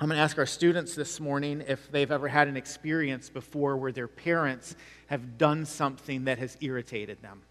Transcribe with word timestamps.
I'm 0.00 0.08
going 0.08 0.16
to 0.16 0.22
ask 0.22 0.38
our 0.38 0.46
students 0.46 0.96
this 0.96 1.20
morning 1.20 1.62
if 1.68 1.88
they've 1.92 2.10
ever 2.10 2.26
had 2.26 2.48
an 2.48 2.56
experience 2.56 3.28
before 3.30 3.76
where 3.76 3.92
their 3.92 4.08
parents 4.08 4.74
have 5.06 5.38
done 5.38 5.64
something 5.64 6.24
that 6.24 6.38
has 6.38 6.56
irritated 6.60 7.22
them. 7.22 7.42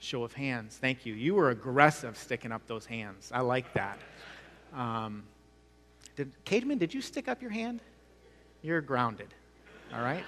Show 0.00 0.24
of 0.24 0.32
hands. 0.32 0.76
Thank 0.80 1.06
you. 1.06 1.14
You 1.14 1.36
were 1.36 1.50
aggressive 1.50 2.16
sticking 2.18 2.50
up 2.50 2.66
those 2.66 2.86
hands. 2.86 3.30
I 3.32 3.40
like 3.42 3.72
that. 3.74 3.98
Um, 4.74 5.22
did, 6.16 6.32
Cademan, 6.44 6.78
did 6.78 6.92
you 6.92 7.00
stick 7.00 7.28
up 7.28 7.40
your 7.40 7.52
hand? 7.52 7.80
You're 8.62 8.80
grounded. 8.80 9.28
All 9.94 10.00
right? 10.00 10.24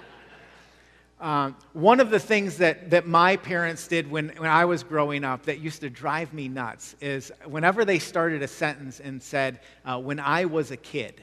Um, 1.19 1.57
one 1.73 1.99
of 1.99 2.09
the 2.09 2.19
things 2.19 2.57
that, 2.59 2.89
that 2.91 3.05
my 3.05 3.35
parents 3.35 3.85
did 3.85 4.09
when, 4.09 4.29
when 4.37 4.49
I 4.49 4.63
was 4.63 4.81
growing 4.81 5.25
up 5.25 5.43
that 5.43 5.59
used 5.59 5.81
to 5.81 5.89
drive 5.89 6.33
me 6.33 6.47
nuts 6.47 6.95
is 7.01 7.33
whenever 7.45 7.83
they 7.83 7.99
started 7.99 8.41
a 8.43 8.47
sentence 8.47 9.01
and 9.01 9.21
said, 9.21 9.59
uh, 9.83 9.99
when 9.99 10.21
I 10.21 10.45
was 10.45 10.71
a 10.71 10.77
kid, 10.77 11.21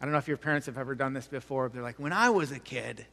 I 0.00 0.04
don't 0.04 0.12
know 0.12 0.18
if 0.18 0.28
your 0.28 0.36
parents 0.36 0.66
have 0.66 0.78
ever 0.78 0.94
done 0.94 1.12
this 1.12 1.26
before, 1.26 1.68
they're 1.68 1.82
like, 1.82 1.98
when 1.98 2.12
I 2.12 2.30
was 2.30 2.52
a 2.52 2.58
kid, 2.58 3.04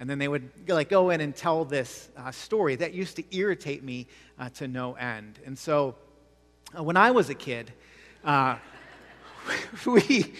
and 0.00 0.08
then 0.08 0.18
they 0.18 0.28
would 0.28 0.48
like 0.68 0.88
go 0.88 1.10
in 1.10 1.20
and 1.20 1.34
tell 1.34 1.64
this 1.64 2.08
uh, 2.16 2.30
story 2.30 2.76
that 2.76 2.94
used 2.94 3.16
to 3.16 3.36
irritate 3.36 3.82
me 3.82 4.06
uh, 4.38 4.48
to 4.50 4.68
no 4.68 4.94
end. 4.94 5.40
And 5.44 5.58
so 5.58 5.96
uh, 6.76 6.82
when 6.82 6.96
I 6.96 7.10
was 7.10 7.30
a 7.30 7.34
kid, 7.34 7.72
uh, 8.24 8.56
we, 9.86 10.32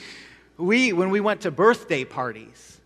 we, 0.56 0.92
when 0.92 1.10
we 1.10 1.18
went 1.18 1.40
to 1.40 1.50
birthday 1.50 2.04
parties, 2.04 2.80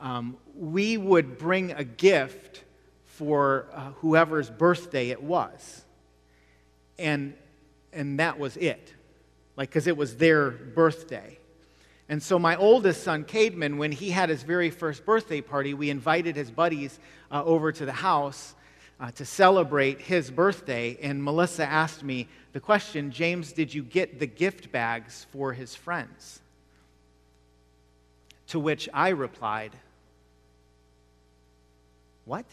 um, 0.00 0.36
we 0.58 0.96
would 0.96 1.38
bring 1.38 1.70
a 1.72 1.84
gift 1.84 2.64
for 3.06 3.66
uh, 3.72 3.90
whoever's 4.00 4.50
birthday 4.50 5.10
it 5.10 5.22
was. 5.22 5.84
And, 6.98 7.34
and 7.92 8.18
that 8.18 8.40
was 8.40 8.56
it. 8.56 8.92
Like, 9.56 9.70
because 9.70 9.86
it 9.86 9.96
was 9.96 10.16
their 10.16 10.50
birthday. 10.50 11.38
And 12.08 12.22
so, 12.22 12.38
my 12.38 12.56
oldest 12.56 13.02
son, 13.02 13.24
Cademan, 13.24 13.78
when 13.78 13.90
he 13.90 14.10
had 14.10 14.28
his 14.28 14.42
very 14.42 14.70
first 14.70 15.06
birthday 15.06 15.40
party, 15.40 15.72
we 15.72 15.88
invited 15.88 16.36
his 16.36 16.50
buddies 16.50 16.98
uh, 17.30 17.42
over 17.44 17.72
to 17.72 17.86
the 17.86 17.92
house 17.92 18.54
uh, 19.00 19.10
to 19.12 19.24
celebrate 19.24 20.00
his 20.00 20.30
birthday. 20.30 20.98
And 21.00 21.24
Melissa 21.24 21.64
asked 21.64 22.02
me 22.02 22.28
the 22.52 22.60
question 22.60 23.10
James, 23.10 23.52
did 23.52 23.72
you 23.72 23.82
get 23.82 24.18
the 24.18 24.26
gift 24.26 24.70
bags 24.70 25.26
for 25.32 25.52
his 25.54 25.74
friends? 25.74 26.40
To 28.48 28.60
which 28.60 28.88
I 28.92 29.08
replied, 29.08 29.72
What? 32.26 32.44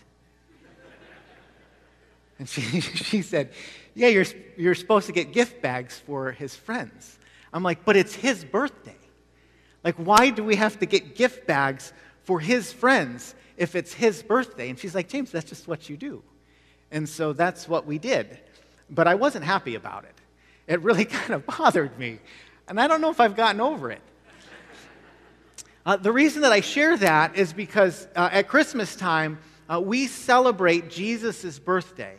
And 2.39 2.47
she, 2.47 2.61
she 2.81 3.21
said, 3.21 3.51
Yeah, 3.95 4.07
you're, 4.07 4.25
you're 4.57 4.75
supposed 4.75 5.07
to 5.07 5.11
get 5.11 5.33
gift 5.33 5.61
bags 5.61 5.99
for 5.99 6.31
his 6.31 6.55
friends. 6.55 7.19
I'm 7.51 7.63
like, 7.63 7.83
But 7.83 7.97
it's 7.97 8.15
his 8.15 8.45
birthday. 8.45 8.95
Like, 9.83 9.95
why 9.95 10.29
do 10.29 10.43
we 10.43 10.55
have 10.55 10.79
to 10.79 10.85
get 10.85 11.15
gift 11.15 11.47
bags 11.47 11.93
for 12.23 12.39
his 12.39 12.71
friends 12.71 13.35
if 13.57 13.75
it's 13.75 13.93
his 13.93 14.21
birthday? 14.21 14.69
And 14.69 14.77
she's 14.77 14.93
like, 14.93 15.09
James, 15.09 15.31
that's 15.31 15.49
just 15.49 15.67
what 15.67 15.89
you 15.89 15.97
do. 15.97 16.23
And 16.91 17.07
so 17.07 17.33
that's 17.33 17.67
what 17.67 17.85
we 17.85 17.97
did. 17.97 18.39
But 18.89 19.07
I 19.07 19.15
wasn't 19.15 19.45
happy 19.45 19.75
about 19.75 20.03
it. 20.03 20.15
It 20.67 20.81
really 20.81 21.05
kind 21.19 21.33
of 21.33 21.45
bothered 21.45 21.97
me. 21.97 22.19
And 22.67 22.79
I 22.79 22.87
don't 22.87 23.01
know 23.01 23.09
if 23.09 23.19
I've 23.19 23.35
gotten 23.35 23.61
over 23.61 23.91
it. 23.91 24.01
Uh, 25.83 25.97
the 25.97 26.11
reason 26.11 26.43
that 26.43 26.51
I 26.51 26.61
share 26.61 26.95
that 26.97 27.35
is 27.35 27.53
because 27.53 28.07
uh, 28.15 28.29
at 28.31 28.47
Christmas 28.47 28.95
time, 28.95 29.39
uh, 29.67 29.79
we 29.79 30.05
celebrate 30.05 30.89
Jesus' 30.89 31.57
birthday 31.57 32.17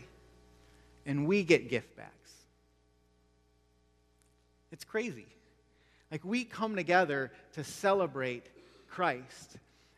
and 1.06 1.26
we 1.26 1.44
get 1.44 1.68
gift 1.68 1.94
bags. 1.96 2.10
It's 4.72 4.84
crazy. 4.84 5.26
Like 6.12 6.26
we 6.26 6.44
come 6.44 6.76
together 6.76 7.32
to 7.54 7.64
celebrate 7.64 8.44
Christ, 8.86 9.56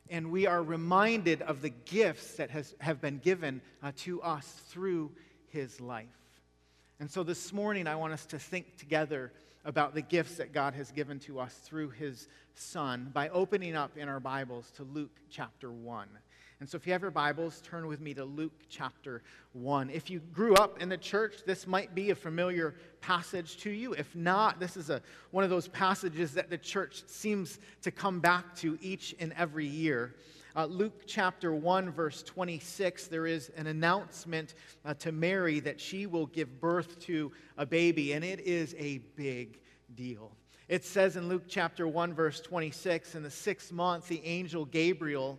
and 0.09 0.31
we 0.31 0.47
are 0.47 0.63
reminded 0.63 1.43
of 1.43 1.61
the 1.61 1.71
gifts 1.71 2.37
that 2.37 2.51
has, 2.51 2.73
have 2.79 3.01
been 3.01 3.19
given 3.19 3.61
uh, 3.83 3.91
to 3.97 4.23
us 4.23 4.47
through 4.69 5.11
his 5.49 5.81
life. 5.81 6.07
And 7.01 7.11
so 7.11 7.25
this 7.25 7.53
morning, 7.53 7.89
I 7.89 7.97
want 7.97 8.13
us 8.13 8.27
to 8.27 8.39
think 8.39 8.77
together 8.79 9.33
about 9.65 9.95
the 9.95 10.03
gifts 10.03 10.37
that 10.37 10.53
God 10.53 10.75
has 10.75 10.93
given 10.93 11.19
to 11.21 11.41
us 11.41 11.53
through 11.65 11.91
his 11.91 12.29
Son 12.55 13.11
by 13.13 13.29
opening 13.31 13.75
up 13.75 13.97
in 13.97 14.09
our 14.09 14.21
Bibles 14.21 14.71
to 14.77 14.85
Luke 14.85 15.19
chapter 15.31 15.73
1. 15.73 16.07
And 16.61 16.69
so, 16.69 16.77
if 16.77 16.87
you 16.87 16.93
have 16.93 17.03
your 17.03 17.11
Bibles, 17.11 17.61
turn 17.65 17.87
with 17.89 18.01
me 18.01 18.15
to 18.15 18.25
Luke 18.25 18.53
chapter 18.69 19.23
1. 19.55 19.91
If 19.91 20.09
you 20.09 20.21
grew 20.21 20.55
up 20.55 20.81
in 20.81 20.89
the 20.89 20.97
church, 20.97 21.39
this 21.45 21.67
might 21.67 21.95
be 21.95 22.11
a 22.11 22.15
familiar 22.15 22.77
passage 23.01 23.57
to 23.59 23.71
you. 23.71 23.93
If 23.95 24.15
not, 24.15 24.61
this 24.61 24.77
is 24.77 24.89
a, 24.89 25.03
one 25.33 25.43
of 25.43 25.51
those 25.51 25.67
passages 25.69 26.33
that 26.35 26.51
the 26.51 26.59
church 26.59 27.03
seems 27.07 27.59
to 27.83 27.91
come 27.91 28.21
back 28.21 28.55
to 28.57 28.79
each 28.81 29.17
and 29.19 29.33
every 29.37 29.67
year. 29.67 30.15
Uh, 30.55 30.67
Luke 30.67 31.03
chapter 31.07 31.53
1, 31.53 31.91
verse 31.91 32.23
26, 32.23 33.09
there 33.09 33.27
is 33.27 33.51
an 33.57 33.67
announcement 33.67 34.55
uh, 34.85 34.95
to 34.95 35.11
Mary 35.11 35.59
that 35.59 35.81
she 35.81 36.07
will 36.07 36.27
give 36.27 36.61
birth 36.61 37.01
to 37.01 37.33
a 37.59 37.67
baby, 37.67 38.13
and 38.13 38.25
it 38.25 38.39
is 38.39 38.77
a 38.79 38.99
big 39.17 39.59
deal. 39.97 40.31
It 40.69 40.85
says 40.85 41.17
in 41.17 41.29
Luke 41.29 41.45
chapter 41.49 41.89
1, 41.89 42.15
verse 42.15 42.41
26, 42.41 43.17
in 43.17 43.25
the 43.25 43.31
sixth 43.31 43.73
month, 43.73 44.07
the 44.07 44.25
angel 44.25 44.65
Gabriel 44.65 45.39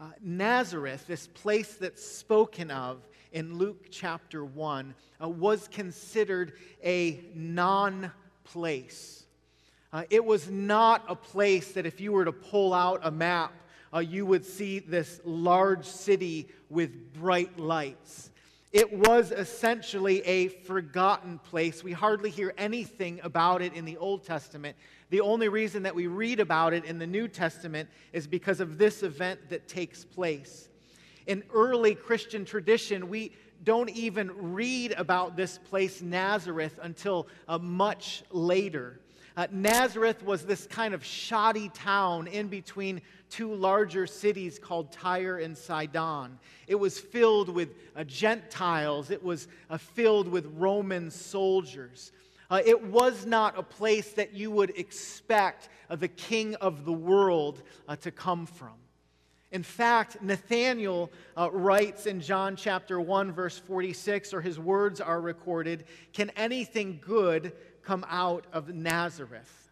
Uh, 0.00 0.06
Nazareth, 0.20 1.06
this 1.06 1.28
place 1.28 1.74
that's 1.74 2.04
spoken 2.04 2.70
of 2.70 3.06
in 3.30 3.56
Luke 3.58 3.86
chapter 3.90 4.44
1, 4.44 4.94
uh, 5.22 5.28
was 5.28 5.68
considered 5.68 6.54
a 6.82 7.20
non 7.34 8.10
place. 8.42 9.24
Uh, 9.92 10.02
it 10.10 10.24
was 10.24 10.50
not 10.50 11.04
a 11.08 11.14
place 11.14 11.72
that 11.72 11.86
if 11.86 12.00
you 12.00 12.10
were 12.10 12.24
to 12.24 12.32
pull 12.32 12.74
out 12.74 13.00
a 13.04 13.10
map, 13.10 13.52
uh, 13.94 14.00
you 14.00 14.26
would 14.26 14.44
see 14.44 14.80
this 14.80 15.20
large 15.24 15.84
city 15.86 16.48
with 16.68 17.12
bright 17.12 17.56
lights. 17.56 18.30
It 18.74 18.92
was 18.92 19.30
essentially 19.30 20.20
a 20.26 20.48
forgotten 20.48 21.38
place. 21.38 21.82
We 21.82 21.92
hardly 21.92 22.28
hear 22.28 22.52
anything 22.58 23.20
about 23.22 23.62
it 23.62 23.72
in 23.72 23.86
the 23.86 23.96
Old 23.96 24.26
Testament. 24.26 24.76
The 25.08 25.22
only 25.22 25.48
reason 25.48 25.84
that 25.84 25.94
we 25.94 26.08
read 26.08 26.40
about 26.40 26.74
it 26.74 26.84
in 26.84 26.98
the 26.98 27.06
New 27.06 27.28
Testament 27.28 27.88
is 28.12 28.26
because 28.26 28.60
of 28.60 28.76
this 28.76 29.02
event 29.02 29.48
that 29.48 29.68
takes 29.68 30.04
place 30.04 30.68
in 31.26 31.42
early 31.52 31.94
Christian 31.94 32.44
tradition, 32.44 33.08
we 33.08 33.32
don't 33.62 33.90
even 33.90 34.30
read 34.52 34.92
about 34.92 35.36
this 35.36 35.58
place, 35.58 36.02
Nazareth, 36.02 36.78
until 36.82 37.28
uh, 37.48 37.58
much 37.58 38.22
later. 38.30 39.00
Uh, 39.36 39.48
Nazareth 39.50 40.22
was 40.22 40.46
this 40.46 40.66
kind 40.68 40.94
of 40.94 41.04
shoddy 41.04 41.68
town 41.70 42.28
in 42.28 42.46
between 42.46 43.02
two 43.30 43.52
larger 43.52 44.06
cities 44.06 44.60
called 44.60 44.92
Tyre 44.92 45.38
and 45.38 45.58
Sidon. 45.58 46.38
It 46.68 46.76
was 46.76 47.00
filled 47.00 47.48
with 47.48 47.74
uh, 47.96 48.04
Gentiles, 48.04 49.10
it 49.10 49.22
was 49.22 49.48
uh, 49.70 49.78
filled 49.78 50.28
with 50.28 50.46
Roman 50.54 51.10
soldiers. 51.10 52.12
Uh, 52.48 52.60
it 52.64 52.80
was 52.84 53.26
not 53.26 53.58
a 53.58 53.62
place 53.62 54.12
that 54.12 54.34
you 54.34 54.50
would 54.50 54.70
expect 54.78 55.68
uh, 55.90 55.96
the 55.96 56.08
king 56.08 56.54
of 56.56 56.84
the 56.84 56.92
world 56.92 57.62
uh, 57.88 57.96
to 57.96 58.12
come 58.12 58.46
from. 58.46 58.74
In 59.54 59.62
fact, 59.62 60.20
Nathanael 60.20 61.12
uh, 61.36 61.48
writes 61.52 62.06
in 62.06 62.20
John 62.20 62.56
chapter 62.56 63.00
1, 63.00 63.30
verse 63.30 63.56
46, 63.56 64.34
or 64.34 64.40
his 64.40 64.58
words 64.58 65.00
are 65.00 65.20
recorded 65.20 65.84
Can 66.12 66.30
anything 66.30 66.98
good 67.00 67.52
come 67.84 68.04
out 68.10 68.48
of 68.52 68.74
Nazareth? 68.74 69.70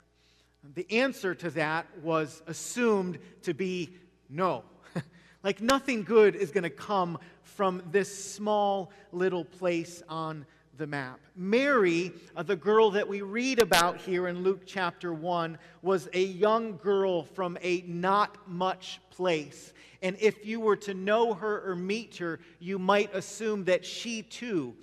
The 0.76 0.88
answer 0.88 1.34
to 1.34 1.50
that 1.50 1.88
was 2.00 2.44
assumed 2.46 3.18
to 3.42 3.54
be 3.54 3.96
no. 4.30 4.62
like 5.42 5.60
nothing 5.60 6.04
good 6.04 6.36
is 6.36 6.52
going 6.52 6.62
to 6.62 6.70
come 6.70 7.18
from 7.42 7.82
this 7.90 8.32
small 8.32 8.92
little 9.10 9.44
place 9.44 10.00
on 10.08 10.46
the 10.82 10.86
map. 10.88 11.20
Mary, 11.36 12.10
uh, 12.34 12.42
the 12.42 12.56
girl 12.56 12.90
that 12.90 13.06
we 13.06 13.22
read 13.22 13.60
about 13.60 13.98
here 13.98 14.26
in 14.26 14.42
Luke 14.42 14.62
chapter 14.66 15.14
1, 15.14 15.56
was 15.80 16.08
a 16.12 16.24
young 16.24 16.76
girl 16.78 17.22
from 17.22 17.56
a 17.62 17.84
not 17.86 18.36
much 18.48 18.98
place. 19.10 19.74
And 20.02 20.16
if 20.18 20.44
you 20.44 20.58
were 20.58 20.74
to 20.78 20.92
know 20.92 21.34
her 21.34 21.70
or 21.70 21.76
meet 21.76 22.16
her, 22.16 22.40
you 22.58 22.80
might 22.80 23.14
assume 23.14 23.62
that 23.66 23.86
she 23.86 24.22
too 24.22 24.74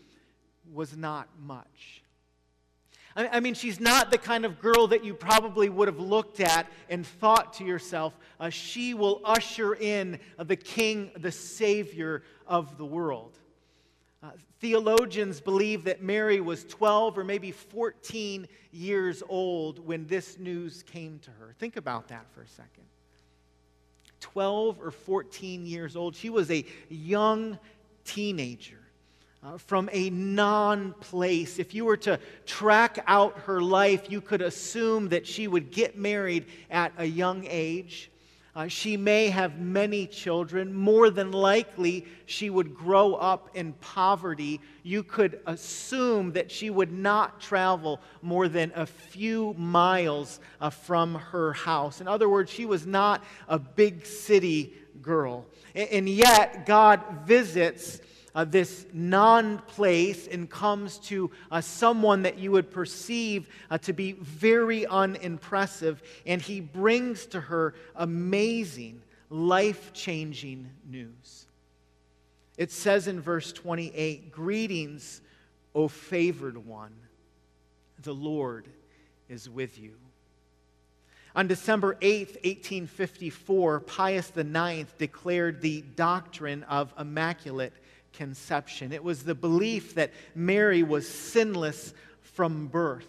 was 0.71 0.95
not 0.95 1.27
much. 1.37 2.01
I 3.13 3.41
mean, 3.41 3.55
she's 3.55 3.81
not 3.81 4.09
the 4.09 4.17
kind 4.17 4.45
of 4.45 4.61
girl 4.61 4.87
that 4.87 5.03
you 5.03 5.13
probably 5.13 5.67
would 5.67 5.89
have 5.89 5.99
looked 5.99 6.39
at 6.39 6.67
and 6.89 7.05
thought 7.05 7.51
to 7.55 7.65
yourself, 7.65 8.17
uh, 8.39 8.49
she 8.49 8.93
will 8.93 9.19
usher 9.25 9.75
in 9.75 10.17
the 10.37 10.55
king, 10.55 11.11
the 11.17 11.31
savior 11.31 12.23
of 12.47 12.77
the 12.77 12.85
world. 12.85 13.38
Uh, 14.21 14.31
theologians 14.59 15.39
believe 15.39 15.85
that 15.85 16.01
Mary 16.01 16.41
was 16.41 16.65
12 16.65 17.17
or 17.17 17.23
maybe 17.23 17.51
14 17.51 18.47
years 18.71 19.23
old 19.29 19.85
when 19.85 20.05
this 20.07 20.37
news 20.37 20.83
came 20.83 21.19
to 21.19 21.31
her. 21.31 21.55
Think 21.57 21.77
about 21.77 22.09
that 22.09 22.25
for 22.33 22.41
a 22.41 22.47
second. 22.47 22.83
12 24.19 24.81
or 24.81 24.91
14 24.91 25.65
years 25.65 25.95
old. 25.95 26.15
She 26.15 26.29
was 26.29 26.51
a 26.51 26.65
young 26.89 27.57
teenager 28.03 28.79
uh, 29.41 29.57
from 29.57 29.89
a 29.93 30.09
non 30.09 30.93
place. 30.99 31.57
If 31.57 31.73
you 31.73 31.85
were 31.85 31.97
to 31.97 32.19
track 32.45 33.01
out 33.07 33.37
her 33.39 33.61
life, 33.61 34.11
you 34.11 34.19
could 34.19 34.41
assume 34.41 35.09
that 35.09 35.25
she 35.25 35.47
would 35.47 35.71
get 35.71 35.97
married 35.97 36.45
at 36.69 36.91
a 36.97 37.05
young 37.05 37.45
age. 37.47 38.11
Uh, 38.55 38.67
she 38.67 38.97
may 38.97 39.29
have 39.29 39.59
many 39.59 40.07
children. 40.07 40.73
More 40.73 41.09
than 41.09 41.31
likely, 41.31 42.05
she 42.25 42.49
would 42.49 42.75
grow 42.75 43.13
up 43.15 43.49
in 43.53 43.73
poverty. 43.73 44.59
You 44.83 45.03
could 45.03 45.39
assume 45.45 46.33
that 46.33 46.49
she 46.49 46.69
would 46.69 46.91
not 46.91 47.39
travel 47.39 48.01
more 48.21 48.47
than 48.47 48.71
a 48.75 48.85
few 48.85 49.53
miles 49.53 50.39
uh, 50.59 50.71
from 50.71 51.15
her 51.15 51.53
house. 51.53 52.01
In 52.01 52.07
other 52.07 52.27
words, 52.27 52.51
she 52.51 52.65
was 52.65 52.87
not 52.87 53.23
a 53.47 53.59
big 53.59 54.05
city 54.05 54.73
girl. 55.01 55.45
And, 55.75 55.89
and 55.89 56.09
yet, 56.09 56.65
God 56.65 57.01
visits 57.25 58.01
uh, 58.35 58.43
this 58.45 58.85
non 58.93 59.59
place 59.59 60.27
and 60.27 60.49
comes 60.49 60.97
to 60.99 61.31
uh, 61.51 61.61
someone 61.61 62.23
that 62.23 62.37
you 62.37 62.51
would 62.51 62.71
perceive 62.71 63.47
uh, 63.69 63.77
to 63.79 63.93
be 63.93 64.13
very 64.13 64.85
unimpressive, 64.85 66.01
and 66.25 66.41
he 66.41 66.61
brings 66.61 67.25
to 67.27 67.39
her 67.39 67.73
amazing, 67.95 69.01
life 69.29 69.93
changing 69.93 70.69
news. 70.89 71.47
It 72.57 72.71
says 72.71 73.07
in 73.07 73.21
verse 73.21 73.53
28 73.53 74.31
Greetings, 74.31 75.21
O 75.73 75.87
favored 75.87 76.57
one, 76.65 76.93
the 78.03 78.13
Lord 78.13 78.67
is 79.27 79.49
with 79.49 79.79
you. 79.79 79.93
On 81.35 81.47
December 81.47 81.95
8th, 82.01 82.35
1854, 82.43 83.79
Pius 83.81 84.31
IX 84.35 84.91
declared 84.97 85.61
the 85.61 85.81
doctrine 85.95 86.63
of 86.63 86.93
immaculate 86.99 87.73
conception. 88.13 88.91
It 88.91 89.03
was 89.03 89.23
the 89.23 89.35
belief 89.35 89.95
that 89.95 90.11
Mary 90.35 90.83
was 90.83 91.07
sinless 91.07 91.93
from 92.21 92.67
birth. 92.67 93.07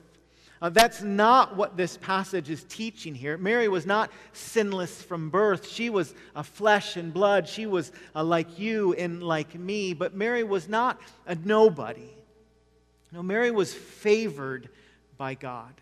Uh, 0.63 0.69
that's 0.69 1.01
not 1.01 1.57
what 1.57 1.77
this 1.77 1.97
passage 1.97 2.51
is 2.51 2.65
teaching 2.65 3.15
here. 3.15 3.39
Mary 3.39 3.67
was 3.67 3.87
not 3.87 4.11
sinless 4.35 5.03
from 5.03 5.31
birth. 5.31 5.67
She 5.67 5.89
was 5.89 6.15
a 6.37 6.45
flesh 6.45 6.97
and 6.97 7.15
blood. 7.15 7.49
She 7.49 7.65
was 7.65 7.93
uh, 8.15 8.23
like 8.23 8.59
you 8.59 8.93
and 8.95 9.23
like 9.23 9.55
me. 9.55 9.95
But 9.95 10.15
Mary 10.15 10.45
was 10.45 10.69
not 10.69 11.01
a 11.27 11.35
nobody. 11.35 12.11
No, 13.11 13.23
Mary 13.23 13.51
was 13.51 13.73
favored 13.73 14.69
by 15.17 15.35
God. 15.35 15.73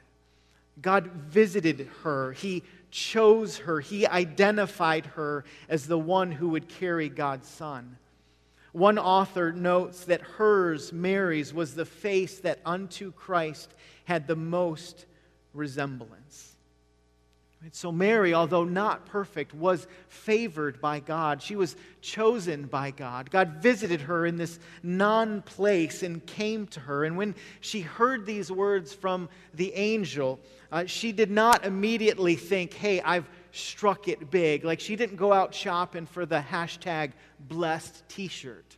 God 0.81 1.07
visited 1.07 1.89
her. 2.05 2.33
He 2.33 2.63
chose 2.93 3.59
her. 3.59 3.81
He 3.81 4.07
identified 4.07 5.07
her 5.07 5.45
as 5.69 5.87
the 5.89 5.99
one 5.99 6.31
who 6.31 6.51
would 6.51 6.69
carry 6.69 7.09
God's 7.09 7.49
Son. 7.49 7.97
One 8.73 8.99
author 8.99 9.53
notes 9.53 10.05
that 10.05 10.21
hers, 10.21 10.93
Mary's, 10.93 11.55
was 11.55 11.75
the 11.75 11.85
face 11.85 12.39
that 12.41 12.61
unto 12.65 13.13
Christ 13.13 13.75
had 14.05 14.27
the 14.27 14.37
most 14.37 15.07
resemblance. 15.55 16.57
So, 17.73 17.91
Mary, 17.91 18.35
although 18.35 18.65
not 18.65 19.07
perfect, 19.07 19.53
was 19.53 19.89
favored 20.07 20.81
by 20.81 21.01
God. 21.01 21.43
She 21.43 21.57
was 21.57 21.75
chosen 22.01 22.67
by 22.67 22.93
God. 22.93 23.31
God 23.31 23.57
visited 23.61 24.01
her 24.03 24.27
in 24.27 24.37
this 24.37 24.61
non 24.85 25.43
place 25.43 26.05
and 26.05 26.25
came 26.25 26.69
to 26.69 26.81
her. 26.81 27.05
And 27.05 27.17
when 27.17 27.35
she 27.61 27.81
heard 27.81 28.27
these 28.27 28.51
words 28.51 28.95
from 28.95 29.29
the 29.55 29.75
angel, 29.75 30.39
uh, 30.71 30.85
she 30.87 31.11
did 31.11 31.33
not 31.33 31.65
immediately 31.65 32.37
think, 32.37 32.75
hey, 32.75 33.01
I've 33.01 33.29
struck 33.53 34.09
it 34.09 34.31
big. 34.31 34.65
Like 34.65 34.81
she 34.81 34.97
didn't 34.97 35.17
go 35.17 35.33
out 35.33 35.55
shopping 35.55 36.07
for 36.07 36.27
the 36.27 36.41
hashtag 36.41 37.13
blessed 37.41 38.09
t 38.09 38.29
shirt. 38.29 38.77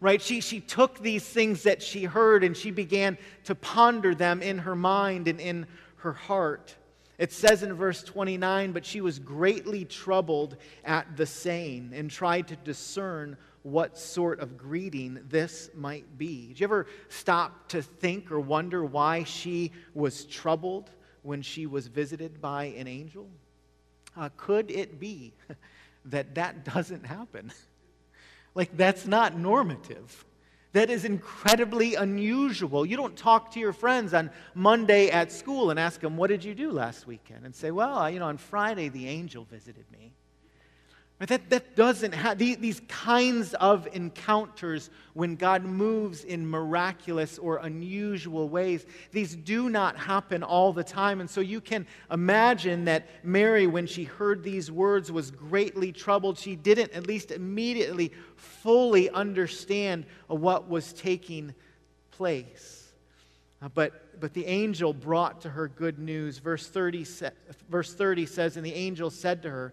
Right? 0.00 0.20
She, 0.20 0.40
she 0.40 0.60
took 0.60 0.98
these 0.98 1.24
things 1.24 1.62
that 1.62 1.82
she 1.82 2.04
heard 2.04 2.44
and 2.44 2.56
she 2.56 2.70
began 2.70 3.16
to 3.44 3.54
ponder 3.54 4.14
them 4.14 4.42
in 4.42 4.58
her 4.58 4.76
mind 4.76 5.26
and 5.26 5.40
in 5.40 5.66
her 5.96 6.12
heart. 6.12 6.74
It 7.18 7.32
says 7.32 7.62
in 7.62 7.72
verse 7.72 8.02
29 8.02 8.72
But 8.72 8.84
she 8.84 9.00
was 9.00 9.18
greatly 9.18 9.84
troubled 9.84 10.56
at 10.84 11.16
the 11.16 11.26
saying 11.26 11.92
and 11.94 12.10
tried 12.10 12.48
to 12.48 12.56
discern 12.56 13.36
what 13.62 13.98
sort 13.98 14.38
of 14.38 14.56
greeting 14.56 15.18
this 15.28 15.70
might 15.74 16.16
be. 16.16 16.48
Did 16.48 16.60
you 16.60 16.64
ever 16.64 16.86
stop 17.08 17.68
to 17.70 17.82
think 17.82 18.30
or 18.30 18.38
wonder 18.38 18.84
why 18.84 19.24
she 19.24 19.72
was 19.92 20.24
troubled 20.24 20.90
when 21.22 21.42
she 21.42 21.66
was 21.66 21.88
visited 21.88 22.40
by 22.40 22.66
an 22.66 22.86
angel? 22.86 23.28
Uh, 24.16 24.30
could 24.36 24.70
it 24.70 24.98
be 24.98 25.32
that 26.06 26.34
that 26.34 26.64
doesn't 26.64 27.04
happen? 27.04 27.52
like, 28.54 28.76
that's 28.76 29.06
not 29.06 29.36
normative. 29.36 30.24
That 30.72 30.90
is 30.90 31.04
incredibly 31.04 31.94
unusual. 31.94 32.84
You 32.84 32.96
don't 32.96 33.16
talk 33.16 33.52
to 33.52 33.60
your 33.60 33.72
friends 33.72 34.12
on 34.12 34.30
Monday 34.54 35.08
at 35.08 35.32
school 35.32 35.70
and 35.70 35.80
ask 35.80 36.00
them, 36.00 36.18
What 36.18 36.28
did 36.28 36.44
you 36.44 36.54
do 36.54 36.70
last 36.70 37.06
weekend? 37.06 37.46
And 37.46 37.54
say, 37.54 37.70
Well, 37.70 38.10
you 38.10 38.18
know, 38.18 38.26
on 38.26 38.36
Friday 38.36 38.90
the 38.90 39.08
angel 39.08 39.44
visited 39.44 39.90
me. 39.90 40.12
But 41.18 41.28
that, 41.28 41.48
that 41.48 41.76
doesn't 41.76 42.12
have 42.12 42.36
these, 42.36 42.82
kinds 42.88 43.54
of 43.54 43.88
encounters 43.94 44.90
when 45.14 45.36
God 45.36 45.64
moves 45.64 46.24
in 46.24 46.46
miraculous 46.46 47.38
or 47.38 47.56
unusual 47.58 48.50
ways. 48.50 48.84
These 49.12 49.34
do 49.36 49.70
not 49.70 49.96
happen 49.96 50.42
all 50.42 50.74
the 50.74 50.84
time. 50.84 51.20
And 51.20 51.30
so 51.30 51.40
you 51.40 51.62
can 51.62 51.86
imagine 52.10 52.84
that 52.84 53.08
Mary, 53.24 53.66
when 53.66 53.86
she 53.86 54.04
heard 54.04 54.42
these 54.42 54.70
words, 54.70 55.10
was 55.10 55.30
greatly 55.30 55.90
troubled. 55.90 56.38
She 56.38 56.54
didn't, 56.54 56.92
at 56.92 57.06
least 57.06 57.30
immediately, 57.30 58.12
fully 58.34 59.08
understand 59.08 60.04
what 60.26 60.68
was 60.68 60.92
taking 60.92 61.54
place. 62.10 62.92
Uh, 63.62 63.68
but, 63.68 64.20
but 64.20 64.34
the 64.34 64.44
angel 64.44 64.92
brought 64.92 65.40
to 65.40 65.48
her 65.48 65.68
good 65.68 65.98
news. 65.98 66.38
Verse 66.38 66.66
30, 66.68 67.06
verse 67.70 67.94
30 67.94 68.26
says, 68.26 68.58
And 68.58 68.66
the 68.66 68.74
angel 68.74 69.08
said 69.08 69.42
to 69.44 69.50
her, 69.50 69.72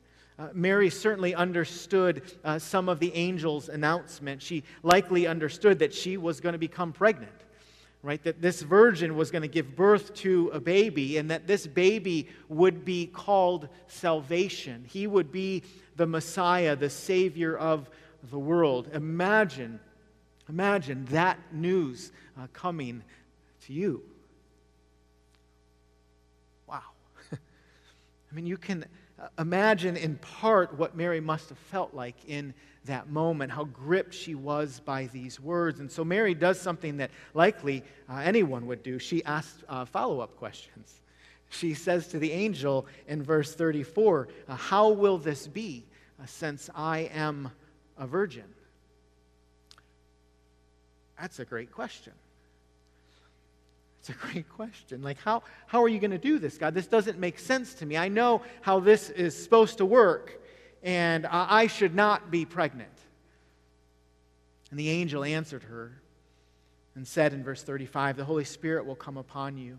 Uh, 0.39 0.47
Mary 0.53 0.89
certainly 0.89 1.35
understood 1.35 2.23
uh, 2.43 2.57
some 2.57 2.89
of 2.89 2.99
the 2.99 3.13
angel's 3.13 3.69
announcement. 3.69 4.41
She 4.41 4.63
likely 4.81 5.27
understood 5.27 5.79
that 5.79 5.93
she 5.93 6.17
was 6.17 6.39
going 6.39 6.53
to 6.53 6.59
become 6.59 6.93
pregnant, 6.93 7.31
right? 8.01 8.23
That 8.23 8.41
this 8.41 8.61
virgin 8.61 9.15
was 9.15 9.29
going 9.29 9.43
to 9.43 9.47
give 9.47 9.75
birth 9.75 10.13
to 10.15 10.49
a 10.53 10.59
baby, 10.59 11.17
and 11.17 11.29
that 11.29 11.47
this 11.47 11.67
baby 11.67 12.27
would 12.49 12.85
be 12.85 13.07
called 13.07 13.67
salvation. 13.87 14.85
He 14.87 15.05
would 15.05 15.31
be 15.31 15.63
the 15.95 16.07
Messiah, 16.07 16.75
the 16.75 16.89
Savior 16.89 17.55
of 17.57 17.89
the 18.29 18.39
world. 18.39 18.89
Imagine, 18.93 19.79
imagine 20.49 21.05
that 21.05 21.37
news 21.51 22.11
uh, 22.39 22.47
coming 22.53 23.03
to 23.65 23.73
you. 23.73 24.01
Wow. 26.67 26.81
I 27.33 27.37
mean, 28.33 28.45
you 28.45 28.57
can 28.57 28.85
imagine 29.37 29.97
in 29.97 30.15
part 30.17 30.77
what 30.77 30.95
Mary 30.95 31.19
must 31.19 31.49
have 31.49 31.57
felt 31.57 31.93
like 31.93 32.15
in 32.27 32.53
that 32.85 33.09
moment, 33.09 33.51
how 33.51 33.65
gripped 33.65 34.13
she 34.13 34.33
was 34.33 34.81
by 34.83 35.07
these 35.07 35.39
words. 35.39 35.79
And 35.79 35.91
so 35.91 36.03
Mary 36.03 36.33
does 36.33 36.59
something 36.59 36.97
that 36.97 37.11
likely 37.33 37.83
uh, 38.09 38.17
anyone 38.17 38.65
would 38.67 38.81
do. 38.81 38.97
She 38.97 39.23
asks 39.23 39.63
uh, 39.69 39.85
follow 39.85 40.19
up 40.19 40.35
questions. 40.37 41.01
She 41.49 41.73
says 41.73 42.07
to 42.07 42.19
the 42.19 42.31
angel 42.31 42.87
in 43.07 43.21
verse 43.21 43.53
34, 43.53 44.29
uh, 44.47 44.55
How 44.55 44.89
will 44.89 45.17
this 45.17 45.47
be 45.47 45.85
uh, 46.19 46.25
since 46.25 46.69
I 46.73 47.09
am 47.13 47.51
a 47.97 48.07
virgin? 48.07 48.45
That's 51.19 51.39
a 51.39 51.45
great 51.45 51.71
question. 51.71 52.13
It's 54.01 54.09
a 54.09 54.13
great 54.13 54.49
question. 54.49 55.03
Like, 55.03 55.19
how, 55.19 55.43
how 55.67 55.83
are 55.83 55.87
you 55.87 55.99
going 55.99 56.09
to 56.09 56.17
do 56.17 56.39
this, 56.39 56.57
God? 56.57 56.73
This 56.73 56.87
doesn't 56.87 57.19
make 57.19 57.37
sense 57.37 57.75
to 57.75 57.85
me. 57.85 57.97
I 57.97 58.07
know 58.07 58.41
how 58.61 58.79
this 58.79 59.11
is 59.11 59.37
supposed 59.37 59.77
to 59.77 59.85
work, 59.85 60.41
and 60.81 61.27
I 61.27 61.67
should 61.67 61.93
not 61.93 62.31
be 62.31 62.43
pregnant. 62.45 62.89
And 64.71 64.79
the 64.79 64.89
angel 64.89 65.23
answered 65.23 65.61
her 65.63 66.01
and 66.95 67.07
said 67.07 67.31
in 67.31 67.43
verse 67.43 67.61
35 67.61 68.17
The 68.17 68.25
Holy 68.25 68.43
Spirit 68.43 68.87
will 68.87 68.95
come 68.95 69.17
upon 69.17 69.59
you, 69.59 69.77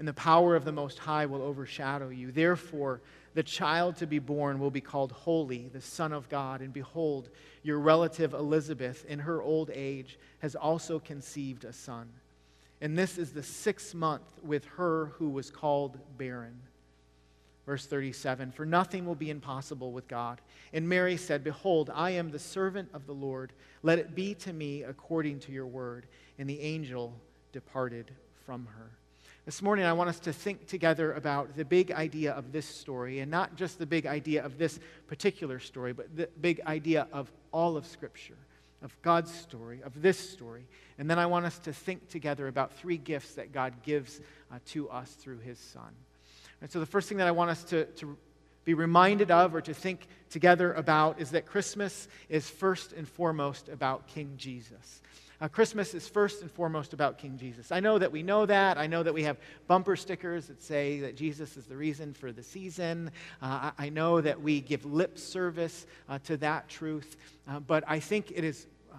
and 0.00 0.08
the 0.08 0.14
power 0.14 0.56
of 0.56 0.64
the 0.64 0.72
Most 0.72 0.98
High 0.98 1.26
will 1.26 1.42
overshadow 1.42 2.08
you. 2.08 2.32
Therefore, 2.32 3.00
the 3.34 3.44
child 3.44 3.98
to 3.98 4.06
be 4.08 4.18
born 4.18 4.58
will 4.58 4.72
be 4.72 4.80
called 4.80 5.12
Holy, 5.12 5.68
the 5.72 5.80
Son 5.80 6.12
of 6.12 6.28
God. 6.28 6.60
And 6.60 6.72
behold, 6.72 7.28
your 7.62 7.78
relative 7.78 8.34
Elizabeth, 8.34 9.04
in 9.04 9.20
her 9.20 9.40
old 9.40 9.70
age, 9.72 10.18
has 10.40 10.56
also 10.56 10.98
conceived 10.98 11.64
a 11.64 11.72
son. 11.72 12.08
And 12.80 12.96
this 12.96 13.18
is 13.18 13.32
the 13.32 13.42
sixth 13.42 13.94
month 13.94 14.22
with 14.42 14.64
her 14.76 15.12
who 15.16 15.28
was 15.28 15.50
called 15.50 15.98
barren. 16.16 16.60
Verse 17.66 17.86
37 17.86 18.52
For 18.52 18.64
nothing 18.64 19.06
will 19.06 19.14
be 19.14 19.30
impossible 19.30 19.92
with 19.92 20.08
God. 20.08 20.40
And 20.72 20.88
Mary 20.88 21.16
said, 21.16 21.44
Behold, 21.44 21.90
I 21.94 22.10
am 22.10 22.30
the 22.30 22.38
servant 22.38 22.88
of 22.94 23.06
the 23.06 23.12
Lord. 23.12 23.52
Let 23.82 23.98
it 23.98 24.14
be 24.14 24.34
to 24.36 24.52
me 24.52 24.82
according 24.82 25.40
to 25.40 25.52
your 25.52 25.66
word. 25.66 26.06
And 26.38 26.48
the 26.48 26.60
angel 26.60 27.14
departed 27.52 28.10
from 28.46 28.66
her. 28.76 28.90
This 29.46 29.62
morning, 29.62 29.84
I 29.84 29.92
want 29.92 30.10
us 30.10 30.20
to 30.20 30.32
think 30.32 30.66
together 30.66 31.14
about 31.14 31.56
the 31.56 31.64
big 31.64 31.92
idea 31.92 32.32
of 32.32 32.52
this 32.52 32.66
story, 32.66 33.20
and 33.20 33.30
not 33.30 33.56
just 33.56 33.78
the 33.78 33.86
big 33.86 34.06
idea 34.06 34.44
of 34.44 34.58
this 34.58 34.78
particular 35.06 35.58
story, 35.58 35.92
but 35.92 36.14
the 36.14 36.28
big 36.40 36.60
idea 36.66 37.08
of 37.12 37.32
all 37.50 37.76
of 37.76 37.86
Scripture, 37.86 38.36
of 38.82 38.96
God's 39.02 39.32
story, 39.32 39.82
of 39.82 40.00
this 40.00 40.18
story. 40.18 40.66
And 40.98 41.08
then 41.08 41.18
I 41.18 41.26
want 41.26 41.46
us 41.46 41.58
to 41.60 41.72
think 41.72 42.08
together 42.08 42.48
about 42.48 42.72
three 42.74 42.96
gifts 42.96 43.34
that 43.34 43.52
God 43.52 43.82
gives 43.82 44.20
uh, 44.50 44.58
to 44.66 44.88
us 44.90 45.10
through 45.12 45.38
His 45.38 45.58
Son. 45.58 45.94
And 46.60 46.70
so, 46.70 46.80
the 46.80 46.86
first 46.86 47.08
thing 47.08 47.18
that 47.18 47.26
I 47.26 47.32
want 47.32 47.50
us 47.50 47.64
to, 47.64 47.84
to 47.86 48.16
be 48.64 48.74
reminded 48.74 49.30
of 49.30 49.54
or 49.54 49.60
to 49.62 49.74
think 49.74 50.06
together 50.28 50.72
about 50.74 51.20
is 51.20 51.30
that 51.30 51.46
Christmas 51.46 52.08
is 52.28 52.48
first 52.48 52.92
and 52.92 53.08
foremost 53.08 53.68
about 53.68 54.06
King 54.06 54.34
Jesus. 54.36 55.02
Uh, 55.40 55.48
Christmas 55.48 55.94
is 55.94 56.06
first 56.06 56.42
and 56.42 56.50
foremost 56.50 56.92
about 56.92 57.16
King 57.16 57.38
Jesus. 57.38 57.72
I 57.72 57.80
know 57.80 57.98
that 57.98 58.12
we 58.12 58.22
know 58.22 58.44
that. 58.44 58.76
I 58.76 58.86
know 58.86 59.02
that 59.02 59.14
we 59.14 59.22
have 59.22 59.38
bumper 59.66 59.96
stickers 59.96 60.46
that 60.46 60.62
say 60.62 61.00
that 61.00 61.16
Jesus 61.16 61.56
is 61.56 61.64
the 61.64 61.76
reason 61.76 62.12
for 62.12 62.30
the 62.30 62.42
season. 62.42 63.10
Uh, 63.40 63.70
I, 63.78 63.86
I, 63.86 63.88
know 63.88 64.20
that 64.20 64.42
we 64.42 64.60
give 64.60 64.84
lip 64.84 65.18
service 65.18 65.86
uh, 66.10 66.18
to 66.24 66.36
that 66.38 66.68
truth. 66.68 67.16
Uh, 67.48 67.58
but 67.58 67.84
I 67.86 68.00
think 68.00 68.32
it 68.34 68.44
is 68.44 68.66
uh, 68.92 68.96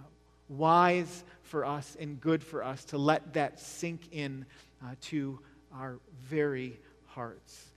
wise 0.50 1.24
for 1.44 1.64
us 1.64 1.96
and 2.00 2.20
good 2.20 2.44
for 2.44 2.64
us 2.64 2.86
to 2.86 2.98
let 2.98 3.34
that 3.34 3.60
sink 3.60 4.02
in 4.12 4.48
uh, 4.84 4.96
to 5.02 5.40
our 5.72 6.00
very 6.24 6.80
hearts. 7.06 7.71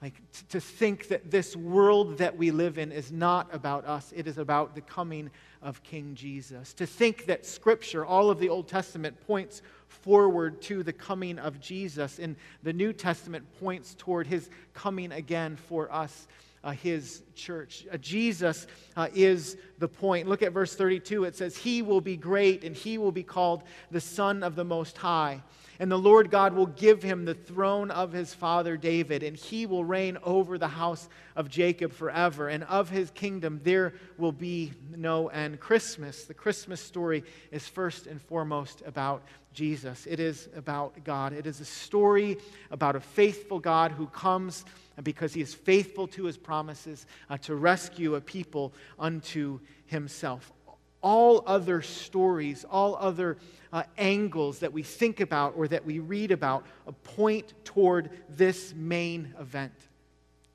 Like 0.00 0.14
t- 0.32 0.44
to 0.50 0.60
think 0.60 1.08
that 1.08 1.30
this 1.30 1.56
world 1.56 2.18
that 2.18 2.36
we 2.36 2.50
live 2.50 2.78
in 2.78 2.92
is 2.92 3.10
not 3.10 3.52
about 3.52 3.84
us, 3.84 4.12
it 4.14 4.26
is 4.28 4.38
about 4.38 4.74
the 4.74 4.80
coming 4.80 5.30
of 5.60 5.82
King 5.82 6.14
Jesus. 6.14 6.72
To 6.74 6.86
think 6.86 7.26
that 7.26 7.44
Scripture, 7.44 8.06
all 8.06 8.30
of 8.30 8.38
the 8.38 8.48
Old 8.48 8.68
Testament, 8.68 9.20
points 9.26 9.62
forward 9.88 10.62
to 10.62 10.82
the 10.82 10.92
coming 10.92 11.38
of 11.38 11.60
Jesus, 11.60 12.20
and 12.20 12.36
the 12.62 12.72
New 12.72 12.92
Testament 12.92 13.44
points 13.58 13.96
toward 13.98 14.26
his 14.26 14.50
coming 14.72 15.12
again 15.12 15.56
for 15.56 15.92
us. 15.92 16.28
Uh, 16.64 16.72
his 16.72 17.22
church. 17.36 17.86
Uh, 17.90 17.96
Jesus 17.98 18.66
uh, 18.96 19.06
is 19.14 19.56
the 19.78 19.86
point. 19.86 20.26
Look 20.28 20.42
at 20.42 20.52
verse 20.52 20.74
32. 20.74 21.22
It 21.22 21.36
says, 21.36 21.56
He 21.56 21.82
will 21.82 22.00
be 22.00 22.16
great 22.16 22.64
and 22.64 22.74
he 22.74 22.98
will 22.98 23.12
be 23.12 23.22
called 23.22 23.62
the 23.92 24.00
Son 24.00 24.42
of 24.42 24.56
the 24.56 24.64
Most 24.64 24.98
High. 24.98 25.40
And 25.80 25.90
the 25.90 25.98
Lord 25.98 26.30
God 26.30 26.54
will 26.54 26.66
give 26.66 27.02
him 27.02 27.24
the 27.24 27.34
throne 27.34 27.92
of 27.92 28.12
his 28.12 28.34
father 28.34 28.76
David, 28.76 29.22
and 29.22 29.36
he 29.36 29.64
will 29.64 29.84
reign 29.84 30.18
over 30.24 30.58
the 30.58 30.68
house 30.68 31.08
of 31.36 31.48
Jacob 31.48 31.92
forever. 31.92 32.48
And 32.48 32.64
of 32.64 32.90
his 32.90 33.10
kingdom 33.12 33.60
there 33.62 33.94
will 34.16 34.32
be 34.32 34.72
no 34.96 35.28
end. 35.28 35.60
Christmas, 35.60 36.24
the 36.24 36.34
Christmas 36.34 36.80
story, 36.80 37.22
is 37.52 37.68
first 37.68 38.08
and 38.08 38.20
foremost 38.20 38.82
about 38.86 39.22
Jesus. 39.52 40.06
It 40.06 40.18
is 40.18 40.48
about 40.56 41.04
God. 41.04 41.32
It 41.32 41.46
is 41.46 41.60
a 41.60 41.64
story 41.64 42.38
about 42.72 42.96
a 42.96 43.00
faithful 43.00 43.60
God 43.60 43.92
who 43.92 44.06
comes 44.08 44.64
because 45.04 45.32
he 45.32 45.40
is 45.40 45.54
faithful 45.54 46.08
to 46.08 46.24
his 46.24 46.36
promises 46.36 47.06
uh, 47.30 47.38
to 47.38 47.54
rescue 47.54 48.16
a 48.16 48.20
people 48.20 48.72
unto 48.98 49.60
himself 49.86 50.52
all 51.00 51.44
other 51.46 51.82
stories, 51.82 52.64
all 52.70 52.96
other 52.96 53.38
uh, 53.72 53.82
angles 53.96 54.60
that 54.60 54.72
we 54.72 54.82
think 54.82 55.20
about 55.20 55.54
or 55.56 55.68
that 55.68 55.84
we 55.84 55.98
read 55.98 56.30
about 56.30 56.64
point 57.04 57.52
toward 57.64 58.10
this 58.28 58.74
main 58.74 59.34
event. 59.38 59.72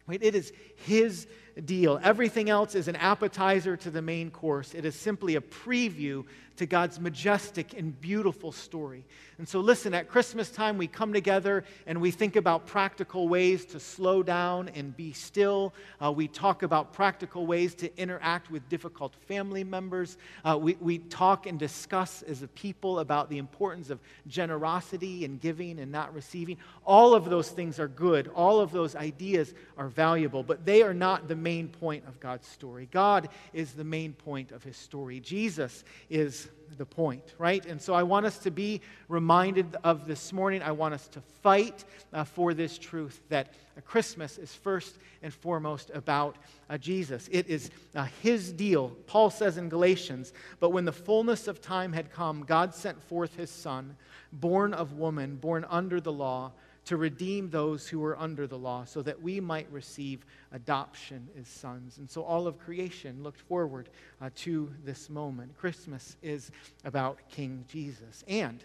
Right? 0.07 0.21
It 0.21 0.35
is 0.35 0.51
his 0.75 1.27
deal. 1.65 1.99
Everything 2.03 2.49
else 2.49 2.75
is 2.75 2.87
an 2.87 2.95
appetizer 2.95 3.77
to 3.77 3.91
the 3.91 4.01
main 4.01 4.31
course. 4.31 4.73
It 4.73 4.85
is 4.85 4.95
simply 4.95 5.35
a 5.35 5.41
preview 5.41 6.25
to 6.57 6.65
God's 6.65 6.99
majestic 6.99 7.77
and 7.77 7.99
beautiful 7.99 8.51
story. 8.51 9.03
And 9.39 9.47
so, 9.47 9.59
listen, 9.59 9.93
at 9.95 10.07
Christmas 10.07 10.51
time, 10.51 10.77
we 10.77 10.85
come 10.85 11.11
together 11.11 11.63
and 11.87 11.99
we 11.99 12.11
think 12.11 12.35
about 12.35 12.67
practical 12.67 13.27
ways 13.27 13.65
to 13.65 13.79
slow 13.79 14.21
down 14.21 14.69
and 14.69 14.95
be 14.95 15.13
still. 15.13 15.73
Uh, 16.03 16.11
we 16.11 16.27
talk 16.27 16.61
about 16.61 16.93
practical 16.93 17.47
ways 17.47 17.73
to 17.75 17.97
interact 17.99 18.51
with 18.51 18.67
difficult 18.69 19.15
family 19.27 19.63
members. 19.63 20.17
Uh, 20.45 20.57
we, 20.59 20.77
we 20.79 20.99
talk 20.99 21.47
and 21.47 21.57
discuss 21.57 22.21
as 22.21 22.43
a 22.43 22.47
people 22.49 22.99
about 22.99 23.29
the 23.29 23.39
importance 23.39 23.89
of 23.89 23.99
generosity 24.27 25.25
and 25.25 25.41
giving 25.41 25.79
and 25.79 25.91
not 25.91 26.13
receiving. 26.13 26.57
All 26.85 27.15
of 27.15 27.25
those 27.25 27.49
things 27.49 27.79
are 27.79 27.87
good, 27.87 28.27
all 28.35 28.59
of 28.59 28.71
those 28.71 28.95
ideas 28.95 29.55
are 29.77 29.87
valuable, 29.87 30.43
but 30.43 30.65
they 30.65 30.83
are 30.83 30.93
not 30.93 31.27
the 31.27 31.35
main 31.43 31.67
point 31.67 32.05
of 32.07 32.19
God's 32.19 32.47
story. 32.47 32.87
God 32.91 33.29
is 33.51 33.73
the 33.73 33.83
main 33.83 34.13
point 34.13 34.51
of 34.51 34.63
his 34.63 34.77
story. 34.77 35.19
Jesus 35.19 35.83
is 36.09 36.47
the 36.77 36.85
point, 36.85 37.35
right? 37.37 37.65
And 37.65 37.81
so 37.81 37.93
I 37.93 38.03
want 38.03 38.25
us 38.25 38.39
to 38.39 38.51
be 38.51 38.81
reminded 39.07 39.75
of 39.83 40.07
this 40.07 40.33
morning. 40.33 40.61
I 40.61 40.71
want 40.71 40.93
us 40.93 41.07
to 41.09 41.21
fight 41.41 41.83
uh, 42.11 42.23
for 42.23 42.53
this 42.53 42.77
truth 42.77 43.21
that 43.29 43.53
Christmas 43.85 44.37
is 44.37 44.53
first 44.53 44.97
and 45.21 45.33
foremost 45.33 45.91
about 45.93 46.37
uh, 46.69 46.77
Jesus. 46.77 47.29
It 47.31 47.47
is 47.47 47.69
uh, 47.95 48.07
his 48.21 48.51
deal. 48.51 48.89
Paul 49.07 49.29
says 49.29 49.57
in 49.57 49.69
Galatians, 49.69 50.33
but 50.59 50.71
when 50.71 50.85
the 50.85 50.91
fullness 50.91 51.47
of 51.47 51.61
time 51.61 51.93
had 51.93 52.11
come, 52.11 52.43
God 52.43 52.73
sent 52.73 53.01
forth 53.03 53.35
his 53.35 53.49
son, 53.49 53.95
born 54.31 54.73
of 54.73 54.93
woman, 54.93 55.35
born 55.35 55.65
under 55.69 55.99
the 55.99 56.11
law 56.11 56.53
to 56.85 56.97
redeem 56.97 57.49
those 57.49 57.87
who 57.87 57.99
were 57.99 58.19
under 58.19 58.45
the 58.47 58.57
law, 58.57 58.83
so 58.85 59.01
that 59.01 59.21
we 59.21 59.39
might 59.39 59.71
receive 59.71 60.25
adoption 60.51 61.27
as 61.39 61.47
sons. 61.47 61.97
And 61.97 62.09
so 62.09 62.23
all 62.23 62.47
of 62.47 62.59
creation 62.59 63.23
looked 63.23 63.41
forward 63.41 63.89
uh, 64.21 64.29
to 64.37 64.71
this 64.83 65.09
moment. 65.09 65.57
Christmas 65.57 66.17
is 66.21 66.51
about 66.83 67.19
King 67.29 67.63
Jesus. 67.69 68.23
And, 68.27 68.63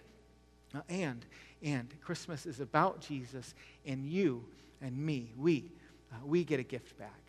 uh, 0.74 0.80
and, 0.88 1.24
and 1.62 1.94
Christmas 2.02 2.46
is 2.46 2.60
about 2.60 3.00
Jesus 3.00 3.54
and 3.86 4.04
you 4.04 4.44
and 4.80 4.96
me. 4.98 5.32
We, 5.36 5.70
uh, 6.12 6.16
we 6.24 6.44
get 6.44 6.58
a 6.58 6.64
gift 6.64 6.98
back 6.98 7.27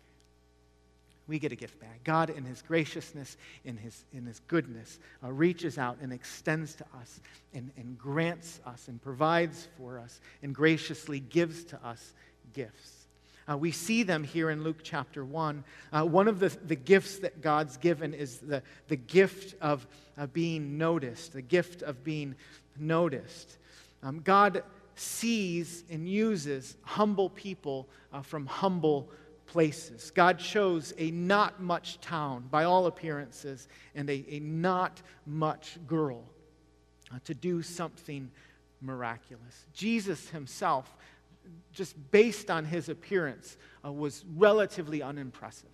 we 1.30 1.38
get 1.38 1.52
a 1.52 1.56
gift 1.56 1.78
back. 1.80 2.02
God, 2.02 2.28
in 2.28 2.44
His 2.44 2.60
graciousness, 2.60 3.36
in 3.64 3.76
His, 3.76 4.04
in 4.12 4.26
his 4.26 4.40
goodness, 4.48 4.98
uh, 5.24 5.30
reaches 5.30 5.78
out 5.78 5.98
and 6.02 6.12
extends 6.12 6.74
to 6.74 6.84
us 7.00 7.20
and, 7.54 7.70
and 7.76 7.96
grants 7.96 8.58
us 8.66 8.88
and 8.88 9.00
provides 9.00 9.68
for 9.78 10.00
us 10.00 10.20
and 10.42 10.52
graciously 10.52 11.20
gives 11.20 11.64
to 11.66 11.86
us 11.86 12.14
gifts. 12.52 13.06
Uh, 13.48 13.56
we 13.56 13.70
see 13.70 14.02
them 14.02 14.24
here 14.24 14.50
in 14.50 14.64
Luke 14.64 14.80
chapter 14.82 15.24
1. 15.24 15.64
Uh, 15.92 16.02
one 16.02 16.26
of 16.26 16.40
the, 16.40 16.48
the 16.66 16.76
gifts 16.76 17.20
that 17.20 17.40
God's 17.40 17.76
given 17.76 18.12
is 18.12 18.38
the, 18.38 18.62
the 18.88 18.96
gift 18.96 19.54
of 19.60 19.86
being 20.32 20.78
noticed, 20.78 21.32
the 21.32 21.42
gift 21.42 21.82
of 21.82 22.02
being 22.02 22.34
noticed. 22.76 23.56
Um, 24.02 24.20
God 24.20 24.64
sees 24.96 25.84
and 25.90 26.08
uses 26.08 26.76
humble 26.82 27.30
people 27.30 27.88
uh, 28.12 28.20
from 28.20 28.46
humble 28.46 29.08
places. 29.50 30.12
God 30.12 30.38
chose 30.38 30.94
a 30.96 31.10
not 31.10 31.60
much 31.60 32.00
town, 32.00 32.44
by 32.50 32.64
all 32.64 32.86
appearances, 32.86 33.66
and 33.96 34.08
a, 34.08 34.24
a 34.28 34.38
not 34.38 35.02
much 35.26 35.78
girl 35.88 36.22
uh, 37.12 37.18
to 37.24 37.34
do 37.34 37.60
something 37.60 38.30
miraculous. 38.80 39.66
Jesus 39.72 40.28
himself, 40.30 40.96
just 41.72 41.96
based 42.12 42.48
on 42.48 42.64
his 42.64 42.88
appearance, 42.88 43.56
uh, 43.84 43.90
was 43.92 44.24
relatively 44.36 45.02
unimpressive. 45.02 45.68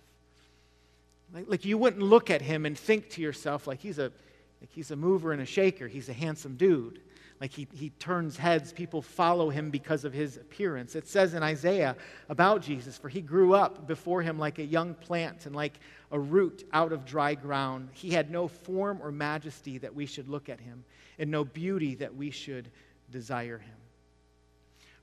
Like, 1.31 1.45
like, 1.47 1.65
you 1.65 1.77
wouldn't 1.77 2.01
look 2.01 2.31
at 2.31 2.41
him 2.41 2.65
and 2.65 2.75
think 2.77 3.11
to 3.11 3.21
yourself, 3.21 3.67
like 3.67 3.79
he's 3.79 3.99
a, 3.99 4.11
like 4.59 4.71
he's 4.71 4.89
a 4.89 4.95
mover 4.95 5.33
and 5.33 5.41
a 5.41 5.45
shaker, 5.45 5.87
he's 5.87 6.09
a 6.09 6.13
handsome 6.13 6.55
dude 6.55 6.99
like 7.39 7.51
he, 7.51 7.67
he 7.73 7.91
turns 7.91 8.35
heads. 8.37 8.73
People 8.73 9.01
follow 9.01 9.49
him 9.49 9.69
because 9.69 10.05
of 10.05 10.13
his 10.13 10.37
appearance. 10.37 10.95
It 10.95 11.07
says 11.07 11.33
in 11.33 11.43
Isaiah 11.43 11.95
about 12.29 12.61
Jesus, 12.61 12.97
for 12.97 13.09
he 13.09 13.21
grew 13.21 13.53
up 13.53 13.87
before 13.87 14.21
him 14.21 14.39
like 14.39 14.57
a 14.57 14.65
young 14.65 14.95
plant 14.95 15.45
and 15.45 15.55
like 15.55 15.79
a 16.11 16.19
root 16.19 16.67
out 16.73 16.91
of 16.91 17.05
dry 17.05 17.35
ground. 17.35 17.89
He 17.93 18.09
had 18.11 18.31
no 18.31 18.47
form 18.47 18.99
or 19.01 19.11
majesty 19.11 19.77
that 19.79 19.93
we 19.93 20.05
should 20.05 20.27
look 20.27 20.49
at 20.49 20.59
him, 20.59 20.83
and 21.19 21.29
no 21.29 21.43
beauty 21.43 21.95
that 21.95 22.15
we 22.15 22.31
should 22.31 22.69
desire 23.11 23.59
him. 23.59 23.75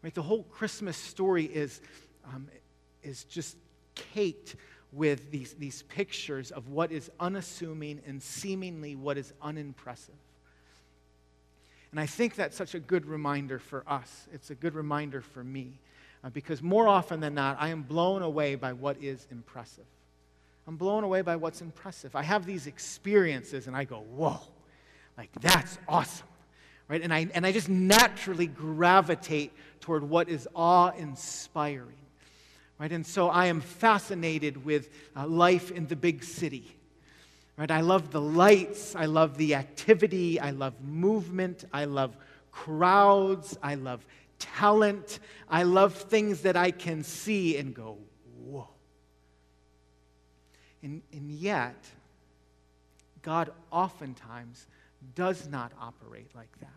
Right? 0.03 0.15
The 0.15 0.23
whole 0.23 0.43
Christmas 0.45 0.97
story 0.97 1.45
is, 1.45 1.81
um, 2.27 2.49
is 3.03 3.25
just 3.25 3.57
caked 3.95 4.57
with 4.93 5.31
these, 5.31 5.55
these 5.55 5.83
pictures 5.83 6.51
of 6.51 6.69
what 6.69 6.93
is 6.93 7.11
unassuming 7.21 8.01
and 8.07 8.23
seemingly 8.23 8.97
what 8.97 9.19
is 9.19 9.33
unimpressive. 9.41 10.15
And 11.95 12.01
I 12.01 12.07
think 12.07 12.35
that's 12.35 12.57
such 12.57 12.75
a 12.75 12.81
good 12.81 13.07
reminder 13.07 13.61
for 13.61 13.85
us. 13.87 14.27
It's 14.33 14.51
a 14.51 14.57
good 14.57 14.75
reminder 14.75 15.21
for 15.21 15.45
me. 15.45 15.79
Uh, 16.25 16.31
because 16.31 16.61
more 16.61 16.89
often 16.89 17.21
than 17.21 17.35
not, 17.35 17.57
I 17.61 17.69
am 17.69 17.83
blown 17.83 18.21
away 18.21 18.57
by 18.57 18.73
what 18.73 18.97
is 19.01 19.29
impressive. 19.31 19.85
I'm 20.67 20.77
blown 20.77 21.05
away 21.05 21.23
by 21.23 21.37
what's 21.37 21.61
impressive. 21.61 22.17
I 22.17 22.25
have 22.25 22.47
these 22.47 22.67
experiences 22.67 23.69
and 23.69 23.77
I 23.77 23.85
go, 23.85 24.01
whoa, 24.17 24.41
like 25.17 25.31
that's 25.41 25.79
awesome. 25.87 26.27
Right? 26.89 27.01
And 27.01 27.15
I, 27.15 27.29
and 27.33 27.47
I 27.47 27.53
just 27.53 27.69
naturally 27.69 28.49
gravitate 28.49 29.53
toward 29.81 30.03
what 30.03 30.29
is 30.29 30.49
awe 30.53 30.91
inspiring. 30.99 31.95
Right? 32.77 32.91
And 32.91 33.07
so 33.07 33.29
I 33.29 33.47
am 33.47 33.61
fascinated 33.61 34.65
with 34.65 34.91
uh, 35.15 35.29
life 35.29 35.71
in 35.71 35.87
the 35.87 35.95
big 35.95 36.25
city. 36.25 36.77
Right? 37.57 37.71
I 37.71 37.83
love 37.83 38.11
the 38.11 38.21
lights, 38.21 38.97
I 38.97 39.07
love 39.07 39.37
the 39.37 39.55
activity, 39.55 40.41
I 40.41 40.51
love 40.51 40.75
movement, 40.83 41.65
I 41.73 41.85
love 41.85 42.17
crowds, 42.51 43.57
I 43.63 43.77
love 43.77 44.05
talent, 44.39 45.21
I 45.49 45.63
love 45.63 45.95
things 45.95 46.43
that 46.43 46.57
I 46.57 46.73
can 46.73 47.05
see 47.05 47.57
and 47.57 47.73
go, 47.73 47.99
whoa. 48.43 48.69
And, 50.83 51.03
and 51.13 51.31
yet, 51.31 51.77
God 53.23 53.53
oftentimes 53.71 54.67
does 55.15 55.49
not 55.49 55.73
operate 55.81 56.35
like 56.35 56.59
that. 56.61 56.69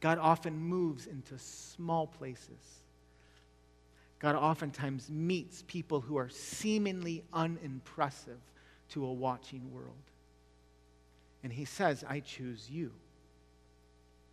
God 0.00 0.18
often 0.18 0.56
moves 0.58 1.06
into 1.06 1.38
small 1.38 2.06
places. 2.06 2.82
God 4.18 4.34
oftentimes 4.34 5.08
meets 5.08 5.62
people 5.66 6.00
who 6.00 6.16
are 6.16 6.28
seemingly 6.28 7.22
unimpressive 7.32 8.40
to 8.90 9.04
a 9.04 9.12
watching 9.12 9.72
world. 9.72 9.94
And 11.42 11.52
he 11.52 11.64
says, 11.64 12.04
I 12.08 12.20
choose 12.20 12.68
you. 12.70 12.92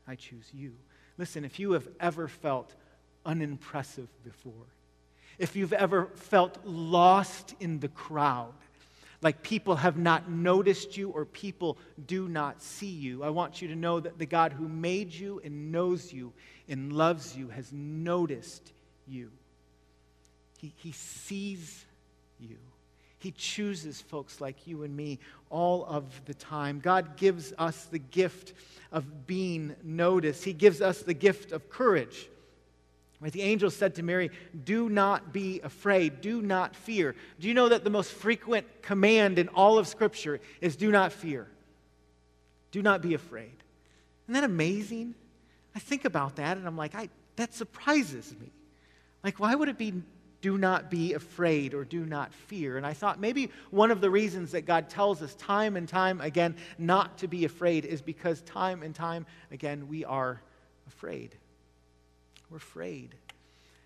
I 0.08 0.16
choose 0.16 0.50
you. 0.54 0.74
Listen, 1.18 1.46
if 1.46 1.60
you 1.60 1.74
have 1.74 1.88
ever 2.00 2.28
felt 2.28 2.74
unimpressive 3.26 4.08
before, 4.24 4.54
if 5.38 5.56
you've 5.56 5.74
ever 5.74 6.08
felt 6.16 6.58
lost 6.66 7.56
in 7.60 7.80
the 7.80 7.88
crowd, 7.88 8.54
like 9.22 9.44
people 9.44 9.76
have 9.76 9.98
not 9.98 10.32
noticed 10.32 10.98
you 10.98 11.10
or 11.10 11.26
people 11.26 11.78
do 12.08 12.28
not 12.28 12.62
see 12.62 12.88
you, 12.88 13.24
I 13.24 13.30
want 13.30 13.62
you 13.62 13.68
to 13.68 13.76
know 13.76 14.00
that 14.00 14.18
the 14.18 14.26
God 14.26 14.54
who 14.54 14.68
made 14.68 15.14
you 15.14 15.42
and 15.44 15.72
knows 15.72 16.12
you 16.12 16.34
and 16.68 16.92
loves 16.92 17.36
you 17.36 17.50
has 17.50 17.72
noticed 17.72 18.72
you. 19.08 19.32
He, 20.60 20.74
he 20.78 20.92
sees 20.92 21.86
you. 22.40 22.58
He 23.22 23.32
chooses 23.32 24.02
folks 24.02 24.42
like 24.42 24.66
you 24.66 24.82
and 24.82 24.98
me 24.98 25.20
all 25.52 25.86
of 25.86 26.06
the 26.26 26.34
time. 26.34 26.80
God 26.80 27.18
gives 27.18 27.54
us 27.58 27.86
the 27.86 28.00
gift 28.00 28.54
of 28.92 29.28
being 29.28 29.76
noticed, 29.84 30.44
He 30.44 30.54
gives 30.54 30.82
us 30.82 31.04
the 31.04 31.14
gift 31.14 31.52
of 31.52 31.70
courage. 31.70 32.28
Right? 33.20 33.32
The 33.32 33.44
angel 33.44 33.70
said 33.70 33.96
to 33.96 34.04
Mary, 34.04 34.32
Do 34.66 34.90
not 34.90 35.32
be 35.32 35.62
afraid, 35.64 36.22
do 36.22 36.42
not 36.42 36.76
fear. 36.76 37.16
Do 37.40 37.48
you 37.48 37.54
know 37.54 37.70
that 37.70 37.84
the 37.84 37.92
most 37.92 38.12
frequent 38.12 38.66
command 38.82 39.38
in 39.38 39.48
all 39.50 39.78
of 39.78 39.88
Scripture 39.88 40.40
is 40.60 40.76
do 40.76 40.90
not 40.90 41.12
fear? 41.12 41.48
Do 42.72 42.82
not 42.82 43.04
be 43.04 43.14
afraid. 43.14 43.54
Isn't 44.26 44.34
that 44.34 44.44
amazing? 44.44 45.14
I 45.76 45.80
think 45.80 46.06
about 46.06 46.38
that 46.38 46.58
and 46.58 46.66
I'm 46.66 46.78
like, 46.78 46.96
I, 46.96 47.10
that 47.36 47.54
surprises 47.54 48.34
me. 48.42 48.52
Like, 49.24 49.40
why 49.40 49.54
would 49.54 49.70
it 49.70 49.78
be 49.78 49.94
do 50.42 50.58
not 50.58 50.90
be 50.90 51.14
afraid 51.14 51.74
or 51.74 51.86
do 51.86 52.06
not 52.06 52.34
fear. 52.34 52.78
And 52.78 52.86
I 52.86 52.94
thought 52.94 53.20
maybe 53.20 53.52
one 53.70 53.92
of 53.92 54.02
the 54.02 54.10
reasons 54.10 54.52
that 54.52 54.66
God 54.66 54.90
tells 54.90 55.22
us 55.22 55.36
time 55.36 55.78
and 55.78 55.88
time 55.88 56.20
again 56.20 56.56
not 56.78 57.20
to 57.20 57.28
be 57.28 57.46
afraid 57.46 57.86
is 57.86 58.02
because 58.02 58.42
time 58.42 58.84
and 58.84 58.94
time 58.94 59.26
again 59.52 59.88
we 59.88 60.04
are 60.04 60.42
afraid. 60.88 61.36
We're 62.50 62.58
afraid. 62.58 63.16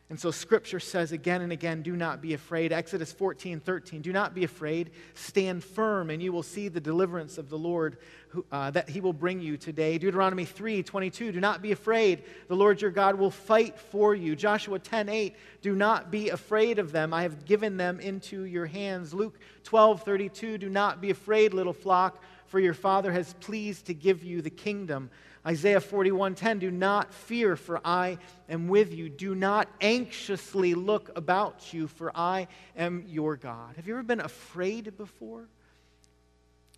And 0.08 0.20
so 0.20 0.30
scripture 0.30 0.80
says 0.80 1.12
again 1.12 1.42
and 1.42 1.52
again, 1.52 1.82
do 1.82 1.96
not 1.96 2.22
be 2.22 2.36
afraid. 2.36 2.72
Exodus 2.72 3.12
14, 3.12 3.60
13, 3.60 4.02
do 4.04 4.14
not 4.14 4.36
be 4.36 4.44
afraid. 4.44 4.92
Stand 5.16 5.64
firm, 5.64 6.12
and 6.12 6.22
you 6.22 6.32
will 6.32 6.44
see 6.44 6.68
the 6.68 6.80
deliverance 6.80 7.40
of 7.40 7.50
the 7.50 7.58
Lord 7.58 7.98
who, 8.28 8.46
uh, 8.52 8.70
that 8.70 8.88
he 8.88 9.02
will 9.02 9.14
bring 9.14 9.42
you 9.42 9.58
today. 9.58 9.98
Deuteronomy 9.98 10.46
3, 10.46 10.84
22, 10.84 11.32
do 11.32 11.40
not 11.40 11.64
be 11.64 11.72
afraid. 11.72 12.22
The 12.50 12.56
Lord 12.56 12.84
your 12.84 12.92
God 12.92 13.16
will 13.16 13.32
fight 13.32 13.80
for 13.80 14.14
you. 14.14 14.36
Joshua 14.36 14.78
10, 14.78 15.10
8, 15.10 15.36
do 15.64 15.74
not 15.74 16.12
be 16.12 16.30
afraid 16.30 16.78
of 16.78 16.92
them. 16.92 17.12
I 17.12 17.24
have 17.24 17.44
given 17.46 17.78
them 17.78 18.00
into 18.00 18.44
your 18.44 18.68
hands. 18.68 19.12
Luke 19.12 19.40
12, 19.64 20.04
32, 20.04 20.60
do 20.60 20.70
not 20.70 21.02
be 21.02 21.10
afraid, 21.10 21.52
little 21.52 21.74
flock, 21.74 22.22
for 22.46 22.60
your 22.60 22.76
Father 22.76 23.12
has 23.12 23.34
pleased 23.40 23.88
to 23.88 23.96
give 23.96 24.24
you 24.24 24.44
the 24.44 24.52
kingdom. 24.52 25.10
Isaiah 25.46 25.80
41:10 25.80 26.60
Do 26.60 26.72
not 26.72 27.14
fear 27.14 27.56
for 27.56 27.80
I 27.86 28.18
am 28.50 28.68
with 28.68 28.94
you. 28.94 29.10
Do 29.10 29.36
not 29.36 29.68
anxiously 29.80 30.74
look 30.74 31.16
about 31.16 31.74
you 31.74 31.88
for 31.88 32.12
I 32.16 32.48
am 32.76 33.06
your 33.08 33.36
God. 33.36 33.76
Have 33.76 33.88
you 33.88 33.94
ever 33.94 34.04
been 34.04 34.22
afraid 34.22 34.98
before? 34.98 35.48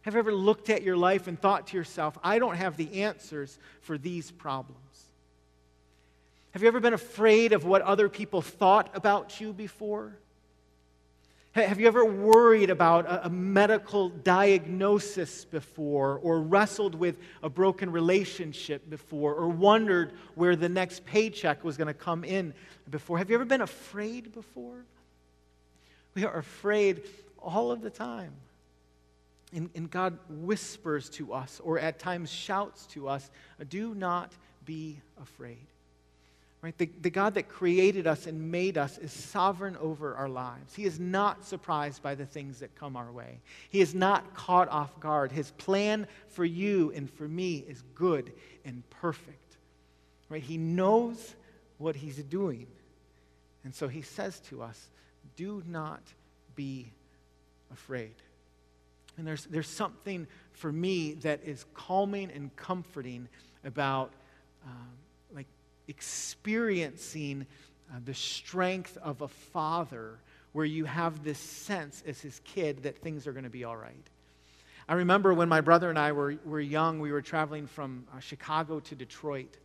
Have 0.01 0.13
you 0.13 0.19
ever 0.19 0.33
looked 0.33 0.69
at 0.69 0.83
your 0.83 0.97
life 0.97 1.27
and 1.27 1.39
thought 1.39 1.67
to 1.67 1.77
yourself, 1.77 2.17
I 2.23 2.39
don't 2.39 2.55
have 2.55 2.77
the 2.77 3.03
answers 3.03 3.57
for 3.81 3.97
these 3.97 4.31
problems? 4.31 4.81
Have 6.51 6.61
you 6.61 6.67
ever 6.67 6.79
been 6.79 6.93
afraid 6.93 7.53
of 7.53 7.65
what 7.65 7.81
other 7.81 8.09
people 8.09 8.41
thought 8.41 8.89
about 8.95 9.39
you 9.39 9.53
before? 9.53 10.17
Have 11.65 11.79
you 11.79 11.87
ever 11.87 12.05
worried 12.05 12.69
about 12.69 13.25
a, 13.25 13.29
medical 13.29 14.09
diagnosis 14.09 15.43
before, 15.43 16.19
or 16.21 16.39
wrestled 16.39 16.93
with 16.93 17.17
a 17.41 17.49
broken 17.49 17.91
relationship 17.91 18.87
before, 18.89 19.33
or 19.33 19.47
wondered 19.49 20.13
where 20.35 20.55
the 20.55 20.69
next 20.69 21.03
paycheck 21.05 21.63
was 21.63 21.75
going 21.75 21.87
to 21.87 21.95
come 21.95 22.23
in 22.23 22.53
before? 22.91 23.17
Have 23.17 23.31
you 23.31 23.35
ever 23.35 23.45
been 23.45 23.61
afraid 23.61 24.33
before? 24.33 24.85
We 26.13 26.25
are 26.25 26.37
afraid 26.37 27.01
all 27.39 27.71
of 27.71 27.81
the 27.81 27.89
time. 27.89 28.33
And, 29.51 29.71
and 29.73 29.89
God 29.89 30.19
whispers 30.29 31.09
to 31.11 31.33
us, 31.33 31.59
or 31.63 31.79
at 31.79 31.97
times 31.97 32.29
shouts 32.31 32.85
to 32.87 33.07
us, 33.07 33.31
Do 33.69 33.95
not 33.95 34.31
be 34.63 35.01
afraid. 35.19 35.65
Right? 36.61 36.77
The, 36.77 36.89
the 37.01 37.11
God 37.11 37.35
that 37.35 37.49
created 37.49 38.07
us 38.07 38.25
and 38.25 38.51
made 38.51 38.77
us 38.77 38.97
is 38.97 39.11
sovereign 39.11 39.77
over 39.77 40.15
our 40.15 40.27
lives. 40.27 40.73
He 40.73 40.85
is 40.85 40.99
not 40.99 41.45
surprised 41.45 42.01
by 42.01 42.15
the 42.15 42.25
things 42.25 42.59
that 42.59 42.75
come 42.75 42.95
our 42.95 43.11
way. 43.11 43.41
He 43.69 43.79
is 43.79 43.93
not 43.93 44.33
caught 44.33 44.67
off 44.69 44.99
guard. 44.99 45.31
His 45.31 45.51
plan 45.51 46.07
for 46.29 46.43
you 46.43 46.91
and 46.95 47.09
for 47.09 47.27
me 47.27 47.63
is 47.67 47.83
good 47.93 48.33
and 48.65 48.83
perfect. 48.89 49.57
Right? 50.29 50.41
He 50.41 50.57
knows 50.57 51.35
what 51.77 51.95
he's 51.95 52.17
doing. 52.23 52.65
And 53.63 53.73
so 53.73 53.87
he 53.87 54.01
says 54.01 54.39
to 54.49 54.63
us, 54.63 54.87
do 55.35 55.61
not 55.67 56.01
be 56.55 56.91
afraid. 57.71 58.15
And 59.17 59.27
there's, 59.27 59.45
there's 59.45 59.69
something 59.69 60.27
for 60.53 60.71
me 60.71 61.13
that 61.21 61.43
is 61.43 61.65
calming 61.73 62.31
and 62.31 62.55
comforting 62.55 63.27
about 63.63 64.13
um, 64.65 64.89
experiencing 65.87 67.45
uh, 67.91 67.99
the 68.05 68.13
strength 68.13 68.97
of 69.01 69.21
a 69.21 69.27
father 69.27 70.19
where 70.53 70.65
you 70.65 70.85
have 70.85 71.23
this 71.23 71.39
sense 71.39 72.03
as 72.07 72.19
his 72.19 72.41
kid 72.43 72.83
that 72.83 72.97
things 72.97 73.27
are 73.27 73.31
going 73.31 73.43
to 73.43 73.49
be 73.49 73.63
all 73.63 73.77
right. 73.77 74.07
I 74.89 74.93
remember 74.93 75.33
when 75.33 75.49
my 75.49 75.61
brother 75.61 75.89
and 75.89 75.99
I 75.99 76.13
were, 76.13 76.35
were 76.45 76.61
young, 76.61 76.99
we 76.99 77.11
were 77.11 77.21
traveling 77.21 77.67
from 77.67 78.05
uh, 78.15 78.19
Chicago 78.19 78.79
to 78.79 78.95
Detroit, 78.95 79.57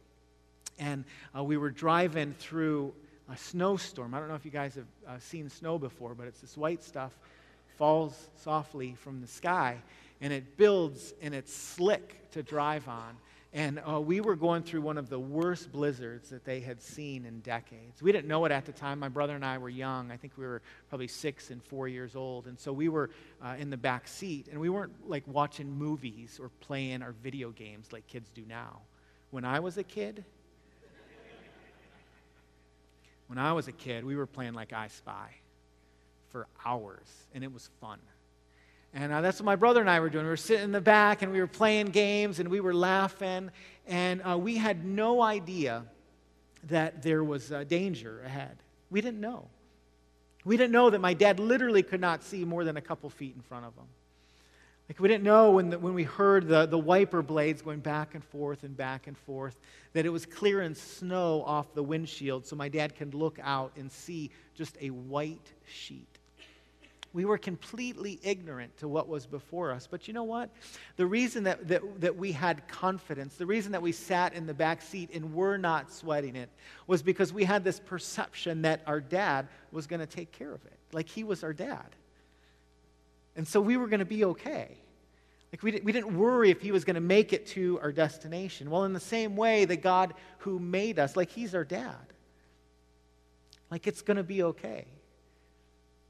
and 0.79 1.05
uh, 1.37 1.45
we 1.45 1.57
were 1.57 1.71
driving 1.71 2.35
through 2.39 2.93
a 3.31 3.37
snowstorm. 3.37 4.15
I 4.15 4.19
don't 4.19 4.29
know 4.29 4.35
if 4.35 4.45
you 4.45 4.51
guys 4.51 4.75
have 4.75 4.87
uh, 5.07 5.19
seen 5.21 5.49
snow 5.49 5.79
before, 5.79 6.15
but 6.15 6.27
it's 6.27 6.41
this 6.41 6.57
white 6.57 6.83
stuff 6.83 7.13
falls 7.79 8.29
softly 8.37 8.95
from 8.99 9.21
the 9.21 9.27
sky, 9.27 9.79
and 10.21 10.33
it 10.33 10.57
builds 10.57 11.15
and 11.23 11.35
it's 11.35 11.55
slick 11.55 12.31
to 12.33 12.43
drive 12.43 12.89
on. 12.89 13.17
And 13.55 13.83
uh, 13.87 14.01
we 14.01 14.23
were 14.23 14.35
going 14.35 14.62
through 14.62 14.81
one 14.81 14.97
of 14.97 15.11
the 15.11 15.19
worst 15.19 15.71
blizzards 15.73 16.31
that 16.31 16.43
they 16.43 16.61
had 16.61 16.81
seen 16.81 17.27
in 17.27 17.41
decades. 17.41 18.01
We 18.01 18.11
didn't 18.11 18.27
know 18.27 18.47
it 18.47 18.53
at 18.53 18.65
the 18.65 18.73
time. 18.73 18.99
My 18.99 19.11
brother 19.11 19.35
and 19.35 19.45
I 19.45 19.59
were 19.59 19.69
young. 19.69 20.11
I 20.11 20.17
think 20.17 20.33
we 20.38 20.47
were 20.47 20.62
probably 20.88 21.09
six 21.09 21.51
and 21.51 21.62
four 21.62 21.87
years 21.87 22.17
old. 22.17 22.47
And 22.47 22.59
so 22.59 22.73
we 22.73 22.88
were 22.88 23.11
uh, 23.45 23.57
in 23.59 23.69
the 23.69 23.77
back 23.77 24.09
seat, 24.09 24.49
and 24.51 24.59
we 24.59 24.71
weren't 24.71 24.93
like 25.07 25.25
watching 25.27 25.71
movies 25.71 26.38
or 26.41 26.49
playing 26.61 27.03
our 27.03 27.12
video 27.23 27.51
games 27.51 27.93
like 27.93 28.07
kids 28.07 28.31
do 28.35 28.43
now. 28.49 28.81
When 29.31 29.45
I 29.45 29.61
was 29.61 29.77
a 29.77 29.85
kid, 29.85 30.25
when 33.27 33.38
I 33.38 33.53
was 33.53 33.69
a 33.69 33.73
kid, 33.73 34.03
we 34.05 34.17
were 34.17 34.27
playing 34.27 34.55
like 34.55 34.73
I 34.73 34.88
Spy 34.88 35.29
for 36.31 36.47
hours, 36.65 37.27
and 37.35 37.45
it 37.45 37.53
was 37.53 37.69
fun. 37.83 37.99
And 38.95 39.13
uh, 39.13 39.21
that's 39.23 39.41
what 39.41 39.47
my 39.47 39.57
brother 39.57 39.81
and 39.81 39.89
I 39.89 40.01
were 40.01 40.11
doing. 40.11 40.25
We 40.25 40.31
were 40.31 40.37
sitting 40.37 40.65
in 40.65 40.73
the 40.73 40.81
back 40.81 41.23
and 41.23 41.33
we 41.33 41.41
were 41.41 41.47
playing 41.47 41.87
games 41.87 42.41
and 42.41 42.49
we 42.49 42.61
were 42.61 42.75
laughing. 42.75 43.51
And 43.87 44.21
uh, 44.23 44.37
we 44.37 44.57
had 44.57 44.85
no 44.85 45.23
idea 45.23 45.85
that 46.65 47.03
there 47.03 47.25
was 47.25 47.51
a 47.51 47.65
danger 47.65 48.23
ahead. 48.25 48.59
We 48.91 49.01
didn't 49.01 49.21
know. 49.21 49.49
We 50.45 50.57
didn't 50.57 50.73
know 50.73 50.91
that 50.91 51.01
my 51.01 51.15
dad 51.15 51.41
literally 51.41 51.83
could 51.83 52.01
not 52.01 52.23
see 52.23 52.45
more 52.45 52.65
than 52.65 52.77
a 52.77 52.81
couple 52.81 53.09
feet 53.09 53.35
in 53.35 53.43
front 53.43 53.65
of 53.65 53.75
him. 53.75 53.87
Like 54.89 55.01
we 55.01 55.09
didn't 55.09 55.25
know 55.25 55.53
when, 55.53 55.71
the, 55.71 55.79
when 55.79 55.95
we 55.95 56.03
heard 56.03 56.49
the, 56.49 56.67
the 56.67 56.79
wiper 56.79 57.23
blades 57.23 57.63
going 57.63 57.81
back 57.81 58.15
and 58.15 58.23
forth 58.23 58.63
and 58.63 58.77
back 58.77 59.07
and 59.07 59.17
forth 59.17 59.59
that 59.95 60.05
it 60.05 60.11
was 60.11 60.27
clearing 60.27 60.75
snow 60.75 61.43
off 61.47 61.73
the 61.75 61.83
windshield 61.83 62.47
so 62.47 62.57
my 62.57 62.69
dad 62.69 62.95
can 62.95 63.11
look 63.11 63.39
out 63.43 63.73
and 63.77 63.91
see 63.91 64.31
just 64.55 64.77
a 64.81 64.91
white 64.91 65.53
sheet. 65.67 66.19
We 67.14 67.27
were 67.27 67.37
completely 67.37 68.18
ignorant 68.22 68.79
to 68.79 68.88
what 68.88 69.07
was 69.07 69.27
before 69.27 69.70
us. 69.70 69.87
But 69.90 70.09
you 70.09 70.14
know 70.14 70.25
what? 70.25 70.51
The 70.96 71.07
reason 71.07 71.44
that, 71.44 71.68
that, 71.68 72.01
that 72.01 72.16
we 72.16 72.33
had 72.33 72.66
confidence, 72.68 73.35
the 73.35 73.46
reason 73.46 73.72
that 73.72 73.83
we 73.83 73.92
sat 73.92 74.33
in 74.33 74.46
the 74.46 74.55
back 74.55 74.81
seat 74.81 75.11
and 75.12 75.35
were 75.35 75.59
not 75.59 75.92
sweating 75.92 76.37
it, 76.37 76.48
was 76.87 77.03
because 77.03 77.33
we 77.33 77.44
had 77.44 77.64
this 77.64 77.81
perception 77.81 78.62
that 78.62 78.81
our 78.87 79.01
dad 79.01 79.48
was 79.72 79.87
going 79.87 80.01
to 80.01 80.07
take 80.07 80.33
care 80.33 80.53
of 80.53 80.64
it. 80.64 80.79
Like 80.92 81.09
he 81.09 81.22
was 81.22 81.44
our 81.44 81.53
dad. 81.53 81.88
And 83.37 83.46
so 83.46 83.61
we 83.61 83.77
were 83.77 83.88
going 83.88 84.01
to 84.01 84.07
be 84.07 84.25
okay. 84.25 84.77
Like 85.53 85.62
we, 85.62 85.70
didn't, 85.70 85.85
we 85.85 85.92
didn't 85.92 86.16
worry 86.16 86.51
if 86.51 86.62
he 86.62 86.72
was 86.72 86.85
going 86.85 86.94
to 86.94 87.01
make 87.01 87.35
it 87.35 87.46
to 87.48 87.79
our 87.83 87.92
destination. 87.92 88.70
Well, 88.70 88.85
in 88.85 88.94
the 88.94 89.01
same 89.01 89.37
way, 89.37 89.66
the 89.66 89.77
God 89.77 90.14
who 90.38 90.59
made 90.59 90.98
us, 90.98 91.14
like 91.14 91.31
he's 91.31 91.55
our 91.55 91.64
dad. 91.64 92.12
Like 93.70 93.87
it's 93.87 94.01
going 94.01 94.16
to 94.16 94.22
be 94.22 94.42
okay. 94.44 94.87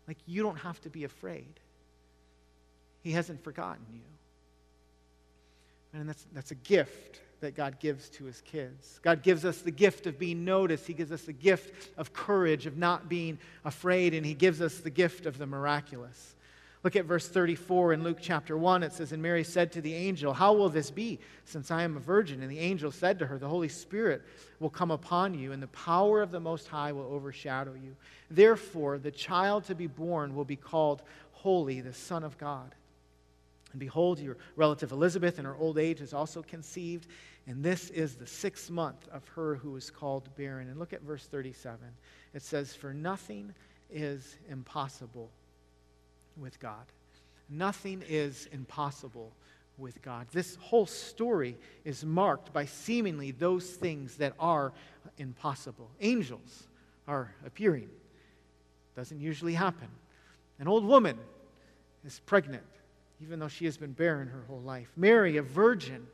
Like 0.09 0.19
you 0.27 0.43
don't 0.43 0.59
have 0.59 0.81
to 0.83 0.91
be 0.91 1.05
afraid. 1.05 1.61
He 3.03 3.13
hasn't 3.13 3.43
forgotten 3.43 3.85
you. 3.93 4.01
And 5.95 6.09
that's, 6.09 6.27
that's 6.33 6.51
a 6.51 6.57
gift 6.57 7.21
that 7.41 7.55
God 7.55 7.79
gives 7.81 8.09
to 8.11 8.25
his 8.25 8.41
kids. 8.43 9.01
God 9.03 9.23
gives 9.23 9.45
us 9.45 9.59
the 9.59 9.71
gift 9.71 10.07
of 10.07 10.19
being 10.19 10.45
noticed. 10.45 10.87
He 10.87 10.95
gives 10.95 11.13
us 11.13 11.23
the 11.23 11.33
gift 11.33 11.91
of 11.99 12.13
courage, 12.13 12.67
of 12.67 12.79
not 12.79 13.09
being 13.09 13.39
afraid, 13.65 14.15
and 14.15 14.25
he 14.25 14.33
gives 14.33 14.61
us 14.61 14.79
the 14.79 14.91
gift 14.91 15.27
of 15.27 15.39
the 15.39 15.47
miraculous. 15.47 16.35
Look 16.85 16.97
at 16.97 17.05
verse 17.05 17.29
34 17.29 17.93
in 17.93 18.03
Luke 18.03 18.19
chapter 18.21 18.57
1. 18.57 18.83
It 18.83 18.93
says, 18.93 19.13
And 19.13 19.23
Mary 19.23 19.45
said 19.45 19.71
to 19.73 19.81
the 19.81 19.95
angel, 19.95 20.33
How 20.33 20.53
will 20.53 20.69
this 20.69 20.91
be, 20.91 21.21
since 21.45 21.71
I 21.71 21.83
am 21.85 21.97
a 21.97 22.01
virgin? 22.01 22.43
And 22.43 22.51
the 22.51 22.59
angel 22.59 22.91
said 22.91 23.21
to 23.21 23.27
her, 23.27 23.39
The 23.39 23.49
Holy 23.49 23.69
Spirit 23.69 24.23
will 24.59 24.71
come 24.71 24.91
upon 24.91 25.35
you, 25.35 25.53
and 25.53 25.63
the 25.63 25.69
power 25.69 26.23
of 26.23 26.33
the 26.33 26.41
Most 26.41 26.67
High 26.67 26.91
will 26.91 27.05
overshadow 27.05 27.75
you. 27.75 27.95
Therefore, 28.31 28.99
the 28.99 29.13
child 29.13 29.65
to 29.65 29.77
be 29.77 29.87
born 29.87 30.35
will 30.35 30.45
be 30.45 30.57
called 30.57 31.03
Holy, 31.31 31.81
the 31.81 31.93
Son 31.93 32.25
of 32.25 32.37
God. 32.37 32.75
And 33.71 33.79
behold, 33.79 34.19
your 34.19 34.37
relative 34.57 34.91
Elizabeth 34.91 35.39
in 35.39 35.45
her 35.45 35.57
old 35.57 35.79
age 35.79 36.01
is 36.01 36.13
also 36.13 36.43
conceived, 36.43 37.07
and 37.47 37.63
this 37.63 37.91
is 37.91 38.17
the 38.17 38.27
sixth 38.27 38.71
month 38.71 39.09
of 39.13 39.27
her 39.29 39.55
who 39.55 39.77
is 39.77 39.89
called 39.89 40.35
barren. 40.37 40.69
And 40.69 40.81
look 40.81 40.93
at 40.93 41.03
verse 41.03 41.27
37. 41.27 41.79
It 42.35 42.43
says, 42.43 42.75
For 42.75 42.93
nothing 42.93 43.55
is 43.89 44.37
impossible 44.51 45.31
with 46.37 46.59
God. 46.61 46.85
Nothing 47.49 48.03
is 48.09 48.49
impossible 48.53 49.33
with 49.79 50.01
God. 50.03 50.27
This 50.33 50.57
whole 50.57 50.87
story 50.87 51.57
is 51.85 52.05
marked 52.05 52.53
by 52.53 52.67
seemingly 52.67 53.31
those 53.31 53.71
things 53.71 54.17
that 54.17 54.35
are 54.39 54.73
impossible. 55.19 55.91
Angels 56.01 56.65
are 57.09 57.35
appearing. 57.45 57.89
Doesn't 58.97 59.21
usually 59.21 59.55
happen. 59.55 59.89
An 60.59 60.69
old 60.69 60.85
woman 60.85 61.19
is 62.05 62.21
pregnant, 62.27 62.63
even 63.21 63.39
though 63.39 63.49
she 63.49 63.65
has 63.65 63.77
been 63.77 63.93
barren 63.93 64.29
her 64.29 64.45
whole 64.49 64.61
life. 64.61 64.89
Mary, 64.97 65.37
a 65.37 65.43
virgin, 65.43 66.07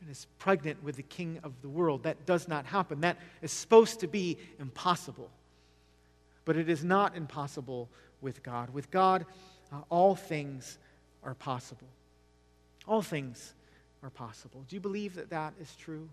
and 0.00 0.10
is 0.10 0.26
pregnant 0.38 0.82
with 0.84 0.96
the 0.96 1.02
king 1.02 1.40
of 1.42 1.52
the 1.62 1.68
world. 1.68 2.02
That 2.02 2.26
does 2.26 2.46
not 2.46 2.66
happen. 2.66 3.00
That 3.00 3.18
is 3.42 3.52
supposed 3.52 4.00
to 4.00 4.06
be 4.06 4.38
impossible. 4.60 5.30
But 6.44 6.56
it 6.56 6.68
is 6.68 6.84
not 6.84 7.16
impossible 7.16 7.88
with 8.24 8.42
God. 8.42 8.70
With 8.70 8.90
God, 8.90 9.24
uh, 9.72 9.82
all 9.90 10.16
things 10.16 10.78
are 11.22 11.34
possible. 11.34 11.86
All 12.88 13.02
things 13.02 13.54
are 14.02 14.10
possible. 14.10 14.64
Do 14.68 14.74
you 14.74 14.80
believe 14.80 15.14
that 15.14 15.30
that 15.30 15.54
is 15.60 15.76
true? 15.76 16.08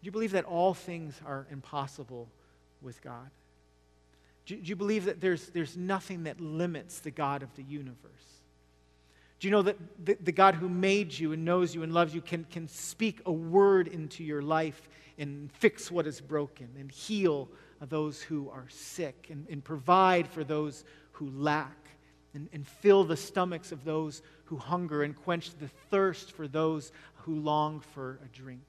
Do 0.00 0.06
you 0.06 0.12
believe 0.12 0.32
that 0.32 0.44
all 0.44 0.74
things 0.74 1.20
are 1.26 1.46
impossible 1.50 2.28
with 2.80 3.02
God? 3.02 3.30
Do, 4.46 4.56
do 4.56 4.68
you 4.68 4.76
believe 4.76 5.04
that 5.06 5.20
there's, 5.20 5.48
there's 5.48 5.76
nothing 5.76 6.24
that 6.24 6.40
limits 6.40 7.00
the 7.00 7.10
God 7.10 7.42
of 7.42 7.54
the 7.56 7.62
universe? 7.62 7.96
Do 9.38 9.48
you 9.48 9.52
know 9.52 9.62
that 9.62 9.76
the, 10.04 10.16
the, 10.22 10.32
God 10.32 10.54
who 10.54 10.68
made 10.68 11.18
you 11.18 11.32
and 11.32 11.44
knows 11.44 11.74
you 11.74 11.82
and 11.82 11.92
loves 11.92 12.14
you 12.14 12.20
can, 12.20 12.44
can 12.44 12.68
speak 12.68 13.20
a 13.26 13.32
word 13.32 13.88
into 13.88 14.22
your 14.22 14.40
life 14.40 14.88
and 15.18 15.50
fix 15.52 15.90
what 15.90 16.06
is 16.06 16.20
broken 16.20 16.68
and 16.78 16.90
heal 16.90 17.48
those 17.86 18.20
who 18.22 18.50
are 18.50 18.66
sick 18.68 19.28
and, 19.30 19.46
and 19.48 19.62
provide 19.62 20.28
for 20.28 20.44
those 20.44 20.84
who 21.12 21.30
lack 21.30 21.76
and, 22.34 22.48
and 22.52 22.66
fill 22.66 23.04
the 23.04 23.16
stomachs 23.16 23.72
of 23.72 23.84
those 23.84 24.22
who 24.44 24.56
hunger 24.56 25.02
and 25.02 25.16
quench 25.16 25.50
the 25.58 25.68
thirst 25.90 26.32
for 26.32 26.48
those 26.48 26.92
who 27.16 27.36
long 27.36 27.80
for 27.80 28.18
a 28.24 28.28
drink. 28.36 28.62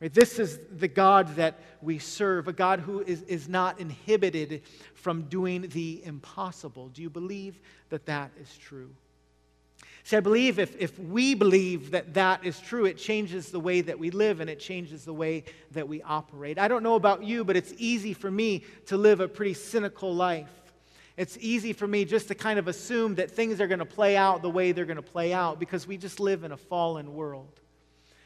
This 0.00 0.38
is 0.38 0.58
the 0.70 0.88
God 0.88 1.36
that 1.36 1.60
we 1.80 1.98
serve, 1.98 2.48
a 2.48 2.52
God 2.52 2.80
who 2.80 3.00
is, 3.00 3.22
is 3.22 3.48
not 3.48 3.80
inhibited 3.80 4.62
from 4.94 5.22
doing 5.22 5.62
the 5.68 6.04
impossible. 6.04 6.88
Do 6.88 7.00
you 7.00 7.08
believe 7.08 7.58
that 7.90 8.06
that 8.06 8.32
is 8.40 8.54
true? 8.58 8.90
See, 10.06 10.18
I 10.18 10.20
believe 10.20 10.58
if, 10.58 10.76
if 10.78 10.98
we 10.98 11.34
believe 11.34 11.92
that 11.92 12.12
that 12.12 12.44
is 12.44 12.60
true, 12.60 12.84
it 12.84 12.98
changes 12.98 13.50
the 13.50 13.58
way 13.58 13.80
that 13.80 13.98
we 13.98 14.10
live 14.10 14.40
and 14.40 14.50
it 14.50 14.60
changes 14.60 15.06
the 15.06 15.14
way 15.14 15.44
that 15.72 15.88
we 15.88 16.02
operate. 16.02 16.58
I 16.58 16.68
don't 16.68 16.82
know 16.82 16.96
about 16.96 17.24
you, 17.24 17.42
but 17.42 17.56
it's 17.56 17.72
easy 17.78 18.12
for 18.12 18.30
me 18.30 18.64
to 18.86 18.98
live 18.98 19.20
a 19.20 19.28
pretty 19.28 19.54
cynical 19.54 20.14
life. 20.14 20.50
It's 21.16 21.38
easy 21.40 21.72
for 21.72 21.86
me 21.86 22.04
just 22.04 22.28
to 22.28 22.34
kind 22.34 22.58
of 22.58 22.68
assume 22.68 23.14
that 23.14 23.30
things 23.30 23.62
are 23.62 23.66
going 23.66 23.78
to 23.78 23.86
play 23.86 24.14
out 24.14 24.42
the 24.42 24.50
way 24.50 24.72
they're 24.72 24.84
going 24.84 24.96
to 24.96 25.02
play 25.02 25.32
out 25.32 25.58
because 25.58 25.86
we 25.86 25.96
just 25.96 26.20
live 26.20 26.44
in 26.44 26.52
a 26.52 26.56
fallen 26.56 27.14
world. 27.14 27.60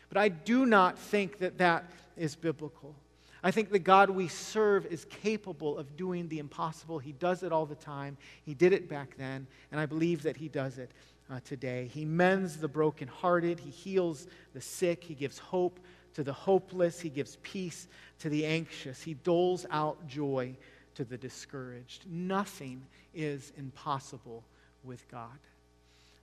But 0.08 0.18
I 0.18 0.30
do 0.30 0.66
not 0.66 0.98
think 0.98 1.38
that 1.38 1.58
that 1.58 1.84
is 2.16 2.34
biblical. 2.34 2.96
I 3.40 3.52
think 3.52 3.70
the 3.70 3.78
God 3.78 4.10
we 4.10 4.26
serve 4.26 4.84
is 4.86 5.04
capable 5.04 5.78
of 5.78 5.96
doing 5.96 6.26
the 6.26 6.40
impossible. 6.40 6.98
He 6.98 7.12
does 7.12 7.44
it 7.44 7.52
all 7.52 7.66
the 7.66 7.76
time. 7.76 8.16
He 8.42 8.54
did 8.54 8.72
it 8.72 8.88
back 8.88 9.16
then, 9.16 9.46
and 9.70 9.80
I 9.80 9.86
believe 9.86 10.24
that 10.24 10.36
He 10.36 10.48
does 10.48 10.78
it 10.78 10.90
uh, 11.30 11.40
today. 11.44 11.90
He 11.92 12.04
mends 12.04 12.56
the 12.56 12.68
brokenhearted, 12.68 13.60
He 13.60 13.70
heals 13.70 14.26
the 14.54 14.60
sick, 14.60 15.04
He 15.04 15.14
gives 15.14 15.38
hope 15.38 15.80
to 16.14 16.22
the 16.22 16.32
hopeless, 16.32 17.00
He 17.00 17.10
gives 17.10 17.36
peace 17.42 17.88
to 18.20 18.28
the 18.28 18.46
anxious, 18.46 19.02
He 19.02 19.14
doles 19.14 19.66
out 19.70 20.06
joy 20.06 20.56
to 20.94 21.04
the 21.04 21.18
discouraged. 21.18 22.04
Nothing 22.10 22.82
is 23.14 23.52
impossible 23.56 24.42
with 24.82 25.08
God. 25.10 25.38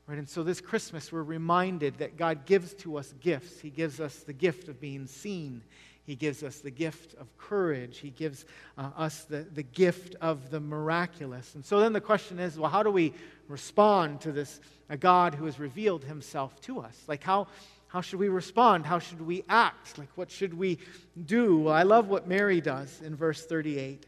Right? 0.08 0.18
And 0.18 0.30
so 0.30 0.44
this 0.44 0.62
Christmas, 0.62 1.12
we're 1.12 1.24
reminded 1.24 1.98
that 1.98 2.18
God 2.18 2.46
gives 2.46 2.74
to 2.76 2.98
us 2.98 3.14
gifts. 3.22 3.60
He 3.60 3.70
gives 3.70 4.00
us 4.00 4.18
the 4.18 4.34
gift 4.34 4.68
of 4.68 4.80
being 4.80 5.08
seen. 5.08 5.62
He 6.06 6.16
gives 6.16 6.44
us 6.44 6.60
the 6.60 6.72
gift 6.72 7.16
of 7.16 7.36
courage. 7.38 7.98
He 7.98 8.12
gives 8.12 8.46
uh, 8.78 8.92
us 8.96 9.24
the, 9.24 9.46
the 9.54 9.64
gift 9.64 10.16
of 10.22 10.52
the 10.52 10.60
miraculous. 10.60 11.56
And 11.56 11.66
so 11.66 11.80
then 11.80 11.94
the 11.94 12.02
question 12.02 12.40
is 12.40 12.60
well, 12.60 12.70
how 12.70 12.84
do 12.84 12.92
we 12.92 13.14
respond 13.48 14.22
to 14.22 14.32
this 14.32 14.60
a 14.88 14.98
God 14.98 15.34
who 15.34 15.46
has 15.46 15.60
revealed 15.60 16.04
himself 16.04 16.62
to 16.62 16.80
us? 16.80 16.96
Like, 17.08 17.24
how, 17.24 17.48
how 17.88 18.02
should 18.02 18.20
we 18.20 18.30
respond? 18.30 18.86
How 18.86 19.00
should 19.00 19.22
we 19.22 19.44
act? 19.50 19.98
Like, 19.98 20.10
what 20.16 20.30
should 20.30 20.54
we 20.54 20.78
do? 21.26 21.60
Well, 21.60 21.74
I 21.74 21.84
love 21.84 22.08
what 22.08 22.28
Mary 22.28 22.62
does 22.62 23.02
in 23.02 23.16
verse 23.16 23.44
38. 23.44 24.06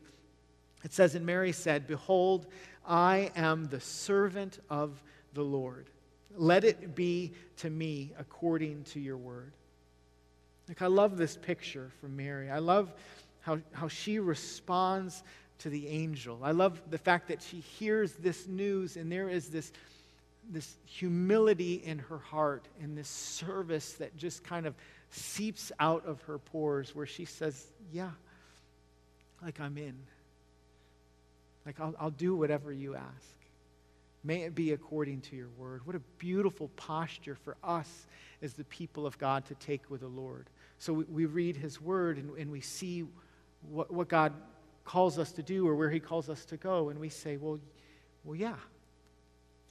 It 0.83 0.93
says, 0.93 1.15
And 1.15 1.25
Mary 1.25 1.51
said, 1.51 1.87
Behold, 1.87 2.45
I 2.85 3.31
am 3.35 3.65
the 3.65 3.79
servant 3.79 4.59
of 4.69 5.01
the 5.33 5.41
Lord. 5.41 5.87
Let 6.35 6.63
it 6.63 6.95
be 6.95 7.33
to 7.57 7.71
me 7.71 8.13
according 8.19 8.83
to 8.85 8.99
your 8.99 9.17
word. 9.17 9.53
Like, 10.67 10.81
I 10.81 10.87
love 10.87 11.17
this 11.17 11.37
picture 11.37 11.91
from 12.01 12.17
Mary. 12.17 12.49
I 12.49 12.59
love 12.59 12.93
how, 13.41 13.59
how 13.71 13.87
she 13.87 14.19
responds 14.19 15.23
to 15.59 15.69
the 15.69 15.87
angel. 15.87 16.39
I 16.43 16.51
love 16.51 16.81
the 16.89 16.97
fact 16.97 17.29
that 17.29 17.41
she 17.41 17.59
hears 17.59 18.13
this 18.13 18.47
news 18.47 18.97
and 18.97 19.11
there 19.11 19.29
is 19.29 19.47
this, 19.47 19.71
this 20.49 20.75
humility 20.85 21.75
in 21.75 21.99
her 21.99 22.17
heart 22.19 22.67
and 22.81 22.97
this 22.97 23.07
service 23.07 23.93
that 23.93 24.15
just 24.17 24.43
kind 24.43 24.65
of 24.65 24.75
seeps 25.09 25.71
out 25.79 26.05
of 26.05 26.21
her 26.23 26.37
pores 26.37 26.93
where 26.93 27.05
she 27.05 27.25
says, 27.25 27.67
Yeah, 27.91 28.11
like 29.41 29.59
I'm 29.59 29.77
in. 29.77 29.95
Like 31.65 31.79
I'll, 31.79 31.95
I'll 31.99 32.11
do 32.11 32.35
whatever 32.35 32.71
you 32.71 32.95
ask. 32.95 33.35
May 34.23 34.43
it 34.43 34.55
be 34.55 34.73
according 34.73 35.21
to 35.21 35.35
your 35.35 35.49
word. 35.57 35.85
What 35.85 35.95
a 35.95 36.01
beautiful 36.17 36.69
posture 36.75 37.35
for 37.35 37.55
us 37.63 38.07
as 38.41 38.53
the 38.53 38.63
people 38.65 39.05
of 39.05 39.17
God 39.17 39.45
to 39.45 39.55
take 39.55 39.89
with 39.89 40.01
the 40.01 40.07
Lord. 40.07 40.47
So 40.79 40.93
we, 40.93 41.03
we 41.05 41.25
read 41.25 41.57
his 41.57 41.81
word 41.81 42.17
and, 42.17 42.37
and 42.37 42.51
we 42.51 42.61
see 42.61 43.05
what, 43.69 43.91
what 43.91 44.07
God 44.07 44.33
calls 44.83 45.19
us 45.19 45.31
to 45.33 45.43
do 45.43 45.67
or 45.67 45.75
where 45.75 45.89
he 45.89 45.99
calls 45.99 46.29
us 46.29 46.45
to 46.45 46.57
go, 46.57 46.89
and 46.89 46.99
we 46.99 47.09
say, 47.09 47.37
Well, 47.37 47.59
well, 48.23 48.35
yeah, 48.35 48.55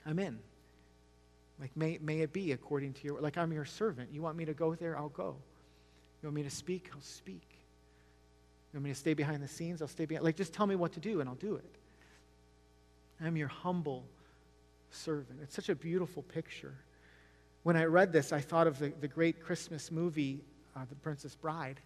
I'm 0.04 0.18
in. 0.18 0.38
Like, 1.60 1.74
may, 1.76 1.98
may 2.02 2.20
it 2.20 2.32
be 2.32 2.52
according 2.52 2.92
to 2.94 3.04
your, 3.04 3.20
like, 3.20 3.38
I'm 3.38 3.52
your 3.52 3.64
servant. 3.64 4.10
You 4.12 4.22
want 4.22 4.36
me 4.36 4.44
to 4.44 4.54
go 4.54 4.74
there? 4.74 4.96
I'll 4.96 5.08
go. 5.08 5.36
You 6.22 6.28
want 6.28 6.36
me 6.36 6.42
to 6.42 6.50
speak? 6.50 6.90
I'll 6.94 7.00
speak. 7.00 7.46
You 8.72 8.78
want 8.78 8.84
me 8.84 8.90
to 8.90 8.98
stay 8.98 9.14
behind 9.14 9.42
the 9.42 9.48
scenes? 9.48 9.80
I'll 9.80 9.88
stay 9.88 10.04
behind. 10.04 10.24
Like, 10.24 10.36
just 10.36 10.52
tell 10.52 10.66
me 10.66 10.76
what 10.76 10.92
to 10.92 11.00
do 11.00 11.20
and 11.20 11.28
I'll 11.28 11.34
do 11.36 11.56
it. 11.56 11.76
I'm 13.22 13.36
your 13.36 13.48
humble 13.48 14.04
servant. 14.90 15.40
It's 15.42 15.54
such 15.54 15.70
a 15.70 15.74
beautiful 15.74 16.22
picture. 16.22 16.74
When 17.62 17.76
I 17.76 17.84
read 17.84 18.12
this, 18.12 18.32
I 18.32 18.40
thought 18.40 18.66
of 18.66 18.78
the, 18.78 18.92
the 19.00 19.08
great 19.08 19.42
Christmas 19.42 19.90
movie, 19.90 20.44
uh, 20.76 20.80
The 20.88 20.94
Princess 20.96 21.34
Bride. 21.34 21.80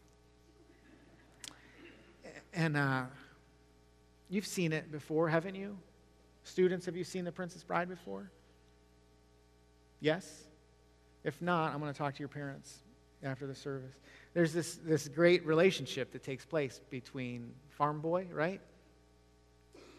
And 2.52 2.76
uh, 2.76 3.04
you've 4.28 4.46
seen 4.46 4.72
it 4.72 4.90
before, 4.90 5.28
haven't 5.28 5.54
you? 5.54 5.78
Students, 6.42 6.86
have 6.86 6.96
you 6.96 7.04
seen 7.04 7.24
The 7.24 7.32
Princess 7.32 7.62
Bride 7.62 7.88
before? 7.88 8.30
Yes? 10.00 10.44
If 11.22 11.40
not, 11.40 11.72
I'm 11.72 11.80
going 11.80 11.92
to 11.92 11.98
talk 11.98 12.14
to 12.14 12.18
your 12.18 12.28
parents 12.28 12.78
after 13.22 13.46
the 13.46 13.54
service. 13.54 13.94
There's 14.32 14.52
this, 14.52 14.76
this 14.76 15.08
great 15.08 15.46
relationship 15.46 16.12
that 16.12 16.24
takes 16.24 16.44
place 16.44 16.80
between 16.90 17.52
Farm 17.68 18.00
Boy, 18.00 18.26
right? 18.32 18.60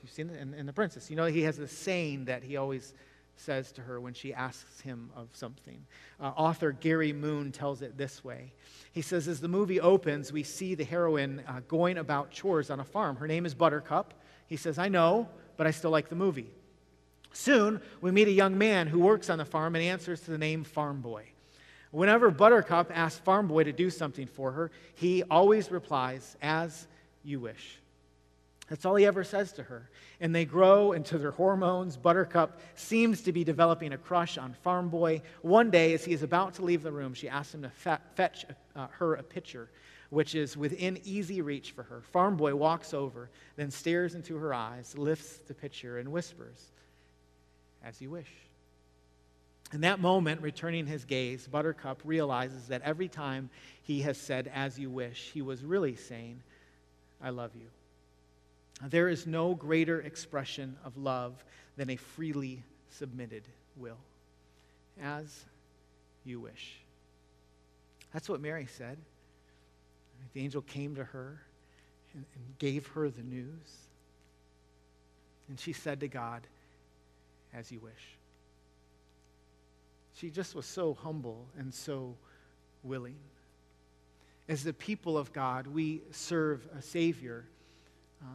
You've 0.02 0.12
seen 0.12 0.30
it? 0.30 0.40
And, 0.40 0.56
and 0.56 0.68
the 0.68 0.74
princess. 0.74 1.10
You 1.10 1.16
know, 1.16 1.26
he 1.26 1.44
has 1.44 1.58
this 1.58 1.72
saying 1.72 2.26
that 2.26 2.44
he 2.44 2.58
always 2.58 2.94
says 3.42 3.72
to 3.74 3.82
her 3.82 4.00
when 4.00 4.14
she 4.14 4.34
asks 4.34 4.82
him 4.82 5.10
of 5.16 5.30
something. 5.34 5.86
Uh, 6.20 6.32
author 6.36 6.72
Gary 6.72 7.12
Moon 7.12 7.52
tells 7.52 7.82
it 7.82 7.98
this 7.98 8.24
way. 8.24 8.54
He 8.94 9.02
says, 9.02 9.28
As 9.28 9.42
the 9.42 9.48
movie 9.48 9.80
opens, 9.80 10.32
we 10.32 10.44
see 10.44 10.76
the 10.76 10.84
heroine 10.84 11.44
uh, 11.48 11.62
going 11.68 11.98
about 11.98 12.32
chores 12.32 12.70
on 12.70 12.80
a 12.80 12.84
farm. 12.84 13.16
Her 13.16 13.28
name 13.28 13.46
is 13.46 13.54
Buttercup. 13.54 14.14
He 14.48 14.58
says, 14.58 14.78
I 14.78 14.90
know, 14.90 15.28
but 15.58 15.68
I 15.68 15.72
still 15.72 15.92
like 15.92 16.10
the 16.10 16.16
movie. 16.16 16.52
Soon, 17.34 17.82
we 18.02 18.12
meet 18.12 18.28
a 18.28 18.32
young 18.32 18.58
man 18.58 18.88
who 18.88 19.00
works 19.00 19.30
on 19.30 19.38
the 19.38 19.46
farm 19.46 19.76
and 19.76 19.84
answers 19.84 20.22
to 20.22 20.32
the 20.32 20.38
name 20.38 20.64
Farm 20.64 21.02
Boy. 21.02 21.26
Whenever 21.92 22.32
Buttercup 22.32 22.92
asks 22.94 23.20
Farm 23.20 23.48
Boy 23.48 23.64
to 23.64 23.72
do 23.72 23.90
something 23.90 24.28
for 24.28 24.52
her, 24.52 24.72
he 24.96 25.24
always 25.24 25.72
replies, 25.72 26.38
As 26.42 26.88
you 27.24 27.40
wish. 27.40 27.80
That's 28.72 28.86
all 28.86 28.96
he 28.96 29.06
ever 29.06 29.26
says 29.26 29.52
to 29.54 29.64
her. 29.64 29.90
And 30.22 30.34
they 30.34 30.46
grow 30.46 30.94
into 30.94 31.18
their 31.18 31.32
hormones. 31.32 31.98
Buttercup 31.98 32.62
seems 32.76 33.20
to 33.24 33.34
be 33.34 33.44
developing 33.44 33.92
a 33.92 33.98
crush 33.98 34.38
on 34.38 34.54
Farm 34.64 34.88
Boy. 34.88 35.24
One 35.42 35.70
day, 35.70 35.94
as 35.94 36.06
he 36.06 36.14
is 36.14 36.24
about 36.24 36.54
to 36.54 36.64
leave 36.64 36.82
the 36.82 36.92
room, 36.94 37.14
she 37.14 37.28
asks 37.28 37.54
him 37.54 37.64
to 37.64 38.00
fetch 38.16 38.46
uh, 38.74 38.88
her 38.92 39.16
a 39.16 39.24
pitcher, 39.24 39.68
which 40.10 40.36
is 40.36 40.56
within 40.56 40.98
easy 41.04 41.42
reach 41.42 41.72
for 41.72 41.84
her. 41.84 42.00
Farm 42.14 42.38
Boy 42.38 42.56
walks 42.56 42.94
over, 42.94 43.30
then 43.58 43.72
stares 43.72 44.16
into 44.16 44.38
her 44.38 44.54
eyes, 44.54 44.98
lifts 44.98 45.40
the 45.50 45.54
pitcher, 45.54 46.00
and 46.00 46.10
whispers, 46.10 46.72
As 47.84 48.00
you 48.00 48.10
wish. 48.10 48.32
In 49.74 49.82
that 49.82 50.00
moment, 50.00 50.42
returning 50.42 50.88
his 50.88 51.04
gaze, 51.04 51.46
Buttercup 51.46 52.00
realizes 52.06 52.70
that 52.70 52.84
every 52.84 53.10
time 53.10 53.50
he 53.84 54.00
has 54.04 54.18
said, 54.18 54.50
As 54.56 54.80
you 54.80 54.90
wish, 54.90 55.32
he 55.34 55.42
was 55.42 55.62
really 55.62 55.98
saying, 55.98 56.42
I 57.22 57.32
love 57.32 57.52
you. 57.54 57.68
There 58.90 59.10
is 59.10 59.28
no 59.28 59.54
greater 59.54 60.02
expression 60.02 60.76
of 60.84 60.98
love 60.98 61.44
than 61.78 61.90
a 61.90 61.96
freely 61.96 62.64
submitted 62.90 63.44
will. 63.76 64.00
As 65.02 65.46
you 66.24 66.40
wish. 66.40 66.80
That's 68.14 68.28
what 68.28 68.42
Mary 68.42 68.68
said. 68.78 68.98
The 70.34 70.42
angel 70.42 70.62
came 70.62 70.96
to 70.96 71.04
her 71.04 71.42
and, 72.14 72.26
and 72.36 72.58
gave 72.60 72.88
her 72.88 73.10
the 73.10 73.24
news. 73.24 73.88
And 75.50 75.60
she 75.60 75.74
said 75.74 76.00
to 76.02 76.08
God, 76.08 76.42
As 77.54 77.72
you 77.72 77.80
wish. 77.80 78.18
She 80.16 80.30
just 80.30 80.56
was 80.56 80.66
so 80.66 80.94
humble 80.94 81.48
and 81.58 81.74
so 81.74 82.16
willing. 82.84 83.18
As 84.48 84.64
the 84.64 84.74
people 84.74 85.18
of 85.18 85.34
God, 85.34 85.68
we 85.68 86.02
serve 86.12 86.68
a 86.78 86.82
Savior 86.82 87.46
uh, 88.22 88.28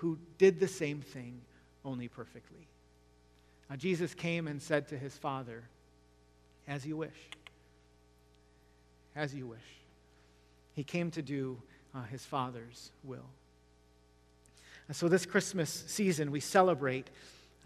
who 0.00 0.18
did 0.38 0.58
the 0.58 0.68
same 0.68 1.02
thing, 1.02 1.42
only 1.84 2.08
perfectly. 2.08 2.66
Now, 3.68 3.76
Jesus 3.76 4.14
came 4.14 4.48
and 4.48 4.60
said 4.60 4.88
to 4.88 4.96
his 4.96 5.14
Father, 5.16 5.62
As 6.66 6.86
you 6.86 6.96
wish. 6.96 7.28
As 9.14 9.34
you 9.34 9.46
wish. 9.46 9.58
He 10.74 10.84
came 10.84 11.10
to 11.10 11.20
do 11.20 11.60
uh, 11.94 12.04
his 12.04 12.24
Father's 12.24 12.92
will. 13.04 13.28
And 14.88 14.96
so, 14.96 15.06
this 15.06 15.26
Christmas 15.26 15.84
season, 15.86 16.30
we 16.30 16.40
celebrate 16.40 17.10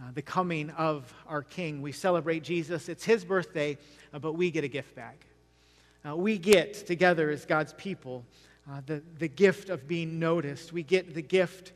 uh, 0.01 0.11
the 0.13 0.23
coming 0.23 0.71
of 0.71 1.15
our 1.29 1.43
King. 1.43 1.83
We 1.83 1.93
celebrate 1.93 2.43
Jesus. 2.43 2.89
It's 2.89 3.05
his 3.05 3.25
birthday, 3.25 3.79
uh, 4.13 4.19
but 4.19 4.33
we 4.33 4.51
get 4.51 4.65
a 4.65 4.69
gift 4.69 4.97
bag. 4.97 5.19
Uh, 6.05 6.17
we 6.17 6.37
get 6.37 6.75
together 6.87 7.31
as 7.31 7.45
God's 7.45 7.75
people 7.75 8.25
uh, 8.69 8.81
the, 8.87 9.03
the 9.19 9.29
gift 9.29 9.69
of 9.69 9.87
being 9.87 10.19
noticed. 10.19 10.73
We 10.73 10.83
get 10.83 11.15
the 11.15 11.23
gift 11.23 11.73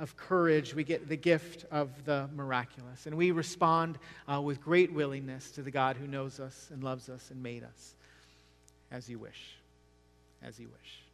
of 0.00 0.16
courage, 0.16 0.74
we 0.74 0.82
get 0.82 1.08
the 1.08 1.16
gift 1.16 1.66
of 1.70 2.04
the 2.06 2.28
miraculous. 2.34 3.06
And 3.06 3.16
we 3.16 3.30
respond 3.30 3.98
uh, 4.26 4.40
with 4.40 4.60
great 4.62 4.92
willingness 4.92 5.50
to 5.52 5.62
the 5.62 5.70
God 5.70 5.96
who 5.96 6.06
knows 6.06 6.40
us 6.40 6.68
and 6.72 6.82
loves 6.82 7.08
us 7.08 7.30
and 7.30 7.42
made 7.42 7.62
us 7.62 7.94
as 8.90 9.08
you 9.08 9.18
wish. 9.18 9.56
As 10.42 10.58
you 10.58 10.68
wish. 10.68 11.09